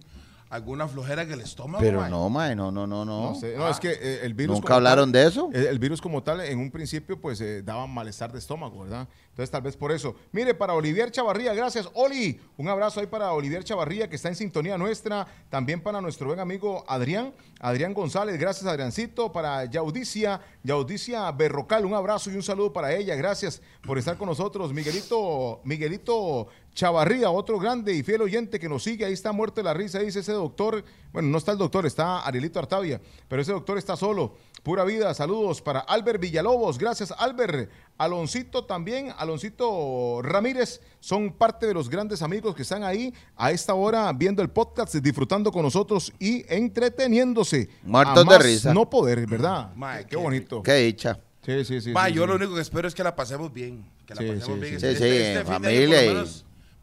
alguna 0.55 0.87
flojera 0.87 1.21
en 1.21 1.31
el 1.31 1.41
estómago. 1.41 1.83
Pero 1.83 1.99
mae. 2.01 2.09
no, 2.09 2.29
mae, 2.29 2.55
no, 2.55 2.71
no, 2.71 2.87
no, 2.87 3.05
no. 3.05 3.31
No, 3.31 3.35
sé, 3.35 3.55
no, 3.55 3.69
es 3.69 3.79
que 3.79 3.91
eh, 3.91 4.19
el 4.23 4.33
virus. 4.33 4.57
¿Nunca 4.57 4.75
hablaron 4.75 5.11
tal- 5.11 5.21
de 5.21 5.27
eso? 5.27 5.49
El, 5.53 5.67
el 5.67 5.79
virus 5.79 6.01
como 6.01 6.23
tal, 6.23 6.41
en 6.41 6.59
un 6.59 6.71
principio, 6.71 7.19
pues 7.19 7.39
eh, 7.41 7.61
daba 7.61 7.85
malestar 7.87 8.31
de 8.31 8.39
estómago, 8.39 8.81
¿verdad? 8.83 9.07
Entonces, 9.29 9.51
tal 9.51 9.61
vez 9.63 9.75
por 9.75 9.91
eso. 9.91 10.15
Mire, 10.31 10.53
para 10.53 10.73
Olivier 10.73 11.11
Chavarría, 11.11 11.53
gracias. 11.53 11.89
Oli, 11.93 12.39
un 12.57 12.69
abrazo 12.69 13.01
ahí 13.01 13.05
para 13.05 13.33
Olivier 13.33 13.63
Chavarría, 13.65 14.09
que 14.09 14.15
está 14.15 14.29
en 14.29 14.35
sintonía 14.35 14.77
nuestra. 14.77 15.27
También 15.49 15.81
para 15.81 15.99
nuestro 15.99 16.27
buen 16.27 16.39
amigo 16.39 16.85
Adrián, 16.87 17.33
Adrián 17.59 17.93
González, 17.93 18.39
gracias, 18.39 18.65
Adriancito. 18.65 19.33
Para 19.33 19.65
Yaudicia, 19.65 20.39
Yaudicia 20.63 21.29
Berrocal, 21.31 21.85
un 21.85 21.93
abrazo 21.93 22.31
y 22.31 22.35
un 22.35 22.43
saludo 22.43 22.71
para 22.71 22.93
ella. 22.93 23.13
Gracias 23.15 23.61
por 23.85 23.97
estar 23.97 24.15
con 24.17 24.29
nosotros. 24.29 24.71
Miguelito, 24.73 25.59
Miguelito 25.65 26.47
Chavarría, 26.75 27.29
otro 27.31 27.57
grande 27.57 27.93
y 27.95 28.03
fiel 28.03 28.21
oyente 28.21 28.59
que 28.59 28.67
nos 28.67 28.83
sigue. 28.83 29.05
Ahí 29.05 29.13
está 29.13 29.31
muerto 29.31 29.61
de 29.61 29.63
la 29.63 29.73
risa, 29.73 29.99
dice 29.99 30.19
ese 30.19 30.33
doctor. 30.33 30.83
Bueno, 31.13 31.29
no 31.29 31.38
está 31.38 31.53
el 31.53 31.57
doctor, 31.57 31.85
está 31.85 32.19
Arielito 32.19 32.59
Artavia, 32.59 32.99
pero 33.29 33.41
ese 33.41 33.53
doctor 33.53 33.77
está 33.77 33.95
solo. 33.95 34.35
Pura 34.61 34.83
vida, 34.83 35.13
saludos 35.13 35.61
para 35.61 35.79
Albert 35.79 36.19
Villalobos. 36.19 36.77
Gracias, 36.77 37.13
Albert. 37.17 37.69
Aloncito 37.97 38.65
también, 38.65 39.13
Aloncito 39.17 40.21
Ramírez, 40.21 40.81
son 40.99 41.31
parte 41.31 41.65
de 41.65 41.73
los 41.73 41.88
grandes 41.89 42.21
amigos 42.21 42.53
que 42.55 42.63
están 42.63 42.83
ahí 42.83 43.13
a 43.38 43.51
esta 43.51 43.73
hora 43.73 44.11
viendo 44.11 44.41
el 44.41 44.49
podcast, 44.49 44.95
disfrutando 44.95 45.51
con 45.53 45.61
nosotros 45.61 46.11
y 46.19 46.43
entreteniéndose. 46.53 47.69
Muertos 47.83 48.27
de 48.27 48.38
risa. 48.39 48.73
No 48.73 48.89
poder, 48.89 49.25
¿verdad? 49.27 49.71
Qué, 49.99 50.07
qué 50.07 50.15
bonito. 50.17 50.61
Qué 50.61 50.73
dicha. 50.73 51.19
Sí, 51.45 51.63
sí, 51.63 51.79
sí. 51.79 51.91
Ma, 51.91 52.07
sí, 52.07 52.13
yo 52.13 52.23
sí. 52.23 52.27
lo 52.27 52.35
único 52.35 52.55
que 52.55 52.61
espero 52.61 52.88
es 52.88 52.95
que 52.95 53.03
la 53.03 53.15
pasemos 53.15 53.53
bien. 53.53 53.85
Que 54.05 54.15
la 54.15 54.21
Sí, 54.21 54.27
pasemos 54.27 54.45
sí, 54.55 54.65
bien. 54.65 54.79
sí. 54.79 54.85
Este- 54.88 55.33
este 55.33 55.39
en 55.41 55.47
fin 55.47 55.61
de 55.61 56.07
año, 56.09 56.25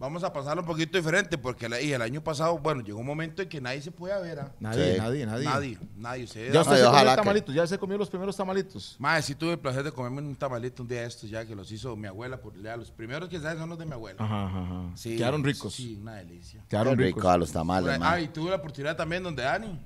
Vamos 0.03 0.25
a 0.25 0.33
pasarlo 0.33 0.63
un 0.63 0.67
poquito 0.67 0.99
diferente 0.99 1.39
porque 1.39 1.69
la- 1.69 1.81
y 1.81 1.93
el 1.93 2.03
año 2.03 2.21
pasado, 2.25 2.59
bueno, 2.59 2.81
llegó 2.83 2.99
un 2.99 3.07
momento 3.07 3.41
en 3.41 3.49
que 3.49 3.61
nadie 3.61 3.81
se 3.81 3.93
podía 3.93 4.19
ver. 4.19 4.41
¿ah? 4.41 4.53
Nadie, 4.59 4.95
Sí. 4.95 4.99
nadie, 5.01 5.25
nadie. 5.27 5.45
Nadie, 5.45 5.79
nadie. 5.95 6.25
Ustedes, 6.25 6.53
Ya 6.53 6.61
usted 6.63 6.73
Ay, 6.73 6.79
se 6.79 6.85
comió 6.85 6.91
ojalá 6.97 7.11
el 7.13 7.17
que- 7.17 7.23
tamalito, 7.23 7.53
ya 7.53 7.67
se 7.69 7.79
comió 7.79 7.97
los 7.97 8.11
primeros 8.11 8.37
tamalitos. 8.37 8.97
Mae, 8.99 9.23
sí 9.23 9.37
tuve 9.37 9.53
el 9.53 9.61
placer 9.61 9.85
de 9.85 9.93
comerme 9.93 10.19
un 10.21 10.35
tamalito 10.35 10.83
un 10.83 10.89
día 10.89 11.03
de 11.03 11.07
estos 11.07 11.31
ya 11.31 11.47
que 11.47 11.55
los 11.55 11.71
hizo 11.71 11.95
mi 11.95 12.09
abuela. 12.09 12.41
Por, 12.41 12.61
ya, 12.61 12.77
los 12.77 12.91
primeros 12.91 13.29
que 13.29 13.39
saben 13.39 13.59
son 13.59 13.69
los 13.71 13.79
de 13.79 13.87
mi 13.87 13.93
abuela. 13.93 14.25
Ajá, 14.25 14.47
ajá. 14.49 14.91
Sí, 14.97 15.17
Quedaron 15.17 15.45
ricos. 15.45 15.73
Sí, 15.73 15.97
una 16.01 16.17
delicia. 16.17 16.65
Quedaron 16.69 16.99
ricos. 16.99 17.15
rico 17.23 17.29
a 17.31 17.39
los 17.39 17.53
tamales, 17.53 17.95
ah, 17.95 17.99
mae. 18.01 18.23
y 18.25 18.29
tuve 18.29 18.51
la 18.51 18.57
oportunidad 18.57 18.97
también 18.97 19.23
donde 19.23 19.45
Dani. 19.45 19.81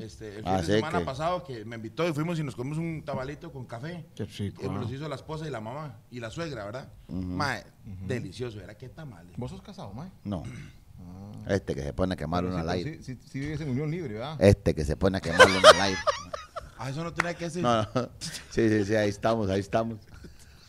Este, 0.00 0.28
el 0.28 0.34
fin 0.44 0.44
Ah, 0.46 0.56
de 0.60 0.66
sí, 0.66 0.72
semana 0.72 0.98
que- 1.00 1.04
pasado 1.04 1.44
que 1.44 1.64
me 1.64 1.76
invitó 1.76 2.08
y 2.08 2.12
fuimos 2.12 2.38
y 2.38 2.42
nos 2.42 2.56
comimos 2.56 2.78
un 2.78 3.02
tabalito 3.04 3.52
con 3.52 3.66
café. 3.66 4.06
Qué 4.14 4.24
rico, 4.24 4.62
Y 4.64 4.68
me 4.68 4.76
ah. 4.76 4.80
los 4.80 4.90
hizo 4.90 5.08
la 5.08 5.14
esposa 5.16 5.46
y 5.46 5.50
la 5.50 5.60
mamá 5.60 5.98
y 6.10 6.20
la 6.20 6.30
suegra, 6.30 6.64
¿verdad? 6.64 6.88
Mae, 7.08 7.64
delicioso, 8.06 8.60
era 8.60 8.76
qué 8.76 8.88
tamales. 8.88 9.36
¿Vos 9.36 9.50
sos 9.50 9.60
casado, 9.62 9.92
mae? 9.92 10.10
No. 10.24 10.42
Este 11.46 11.74
que 11.74 11.82
se 11.82 11.92
pone 11.92 12.14
a 12.14 12.16
quemar 12.16 12.44
uno 12.44 12.56
al 12.56 12.68
aire. 12.70 13.02
Sí 13.02 13.18
vives 13.34 13.60
en 13.60 13.70
unión 13.70 13.90
libre, 13.90 14.14
¿verdad? 14.14 14.36
Este 14.40 14.74
que 14.74 14.84
se 14.84 14.96
pone 14.96 15.18
a 15.18 15.20
quemar 15.20 15.46
uno 15.46 15.68
al 15.68 15.80
aire. 15.80 15.98
Ah, 16.78 16.90
eso 16.90 17.02
no 17.04 17.12
tenía 17.12 17.34
que 17.34 17.44
decir. 17.46 17.62
No, 17.62 17.82
no. 17.82 18.08
Sí, 18.50 18.68
sí, 18.68 18.84
sí, 18.84 18.94
ahí 18.94 19.08
estamos, 19.08 19.48
ahí 19.50 19.60
estamos. 19.60 19.98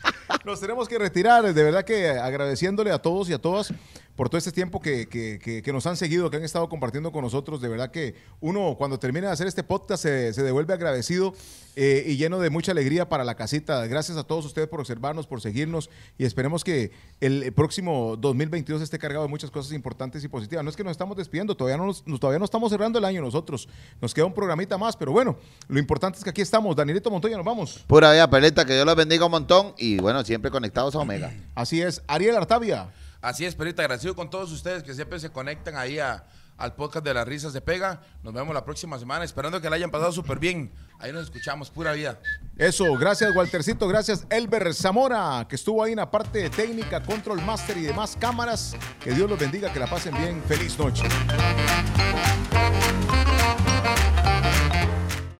Nos 0.45 0.59
tenemos 0.61 0.87
que 0.87 0.97
retirar, 0.97 1.53
de 1.53 1.63
verdad 1.63 1.83
que 1.83 2.09
agradeciéndole 2.09 2.91
a 2.91 2.99
todos 2.99 3.29
y 3.29 3.33
a 3.33 3.39
todas 3.39 3.73
por 4.15 4.27
todo 4.27 4.37
este 4.37 4.51
tiempo 4.51 4.81
que, 4.81 5.07
que- 5.07 5.39
que- 5.41 5.61
que 5.61 5.71
nos 5.73 5.85
han 5.87 5.95
seguido, 5.95 6.29
que 6.29 6.35
han 6.37 6.43
estado 6.43 6.67
compartiendo 6.67 7.11
con 7.13 7.23
nosotros. 7.23 7.61
De 7.61 7.69
verdad 7.69 7.89
que 7.89 8.15
uno 8.41 8.75
cuando 8.77 8.99
termina 8.99 9.27
de 9.27 9.33
hacer 9.33 9.47
este 9.47 9.63
podcast 9.63 10.03
se, 10.03 10.33
se 10.33 10.43
devuelve 10.43 10.73
agradecido 10.73 11.33
eh, 11.77 12.03
y 12.05 12.17
lleno 12.17 12.39
de 12.39 12.49
mucha 12.49 12.73
alegría 12.73 13.07
para 13.07 13.23
la 13.23 13.35
casita. 13.35 13.85
Gracias 13.87 14.17
a 14.17 14.23
todos 14.23 14.45
ustedes 14.45 14.67
por 14.67 14.81
observarnos, 14.81 15.25
por 15.25 15.39
seguirnos 15.39 15.89
y 16.17 16.25
esperemos 16.25 16.65
que 16.65 16.91
el 17.21 17.53
próximo 17.53 18.17
2022 18.17 18.81
esté 18.81 18.99
cargado 18.99 19.23
de 19.23 19.29
muchas 19.29 19.51
cosas 19.51 19.71
importantes 19.71 20.21
y 20.21 20.27
positivas. 20.27 20.65
No 20.65 20.69
es 20.69 20.75
que 20.75 20.83
nos 20.83 20.91
estamos 20.91 21.15
despidiendo, 21.15 21.55
todavía 21.55 21.77
no, 21.77 21.85
nos- 21.85 22.03
todavía 22.19 22.39
no 22.39 22.45
estamos 22.45 22.71
cerrando 22.71 22.99
el 22.99 23.05
año 23.05 23.21
nosotros. 23.21 23.69
Nos 24.01 24.13
queda 24.13 24.25
un 24.25 24.33
programita 24.33 24.77
más, 24.77 24.97
pero 24.97 25.13
bueno, 25.13 25.37
lo 25.69 25.79
importante 25.79 26.17
es 26.17 26.25
que 26.25 26.29
aquí 26.31 26.41
estamos. 26.41 26.75
Danielito 26.75 27.09
Montoya, 27.09 27.37
nos 27.37 27.45
vamos. 27.45 27.85
Pura 27.87 28.11
vida, 28.11 28.29
Peleta, 28.29 28.65
que 28.65 28.73
Dios 28.73 28.85
los 28.85 28.97
bendiga 28.97 29.23
un 29.23 29.31
montón. 29.31 29.73
Y 29.77 29.97
bueno, 29.99 30.25
siempre 30.29 30.51
conectados 30.51 30.93
a 30.93 30.99
Omega. 30.99 31.33
Así 31.55 31.81
es, 31.81 32.03
Ariel 32.07 32.35
Artavia. 32.37 32.89
Así 33.19 33.45
es, 33.45 33.55
Perita, 33.55 33.81
agradecido 33.81 34.15
con 34.15 34.29
todos 34.29 34.51
ustedes 34.51 34.83
que 34.83 34.93
siempre 34.93 35.19
se 35.19 35.31
conectan 35.31 35.75
ahí 35.75 35.97
a- 35.97 36.23
al 36.55 36.75
podcast 36.75 37.03
de 37.05 37.13
las 37.15 37.27
risas 37.27 37.51
de 37.51 37.61
pega. 37.61 38.01
Nos 38.21 38.31
vemos 38.33 38.53
la 38.53 38.63
próxima 38.63 38.99
semana, 38.99 39.25
esperando 39.25 39.59
que 39.59 39.69
la 39.71 39.77
hayan 39.77 39.89
pasado 39.89 40.11
súper 40.11 40.37
bien. 40.39 40.71
Ahí 40.99 41.11
nos 41.11 41.23
escuchamos, 41.23 41.71
pura 41.71 41.93
vida. 41.93 42.19
Eso, 42.57 42.85
gracias 42.97 43.33
Waltercito, 43.35 43.87
gracias 43.87 44.27
Elber 44.29 44.71
Zamora, 44.75 45.47
que 45.49 45.55
estuvo 45.55 45.83
ahí 45.83 45.93
en 45.93 45.97
la 45.97 46.11
parte 46.11 46.47
técnica, 46.51 47.01
control 47.01 47.41
master 47.41 47.77
y 47.77 47.81
demás 47.83 48.15
cámaras. 48.19 48.75
Que 49.03 49.11
Dios 49.13 49.27
los 49.29 49.39
bendiga, 49.39 49.73
que 49.73 49.79
la 49.79 49.87
pasen 49.87 50.13
bien. 50.15 50.43
Feliz 50.47 50.77
noche. 50.77 51.05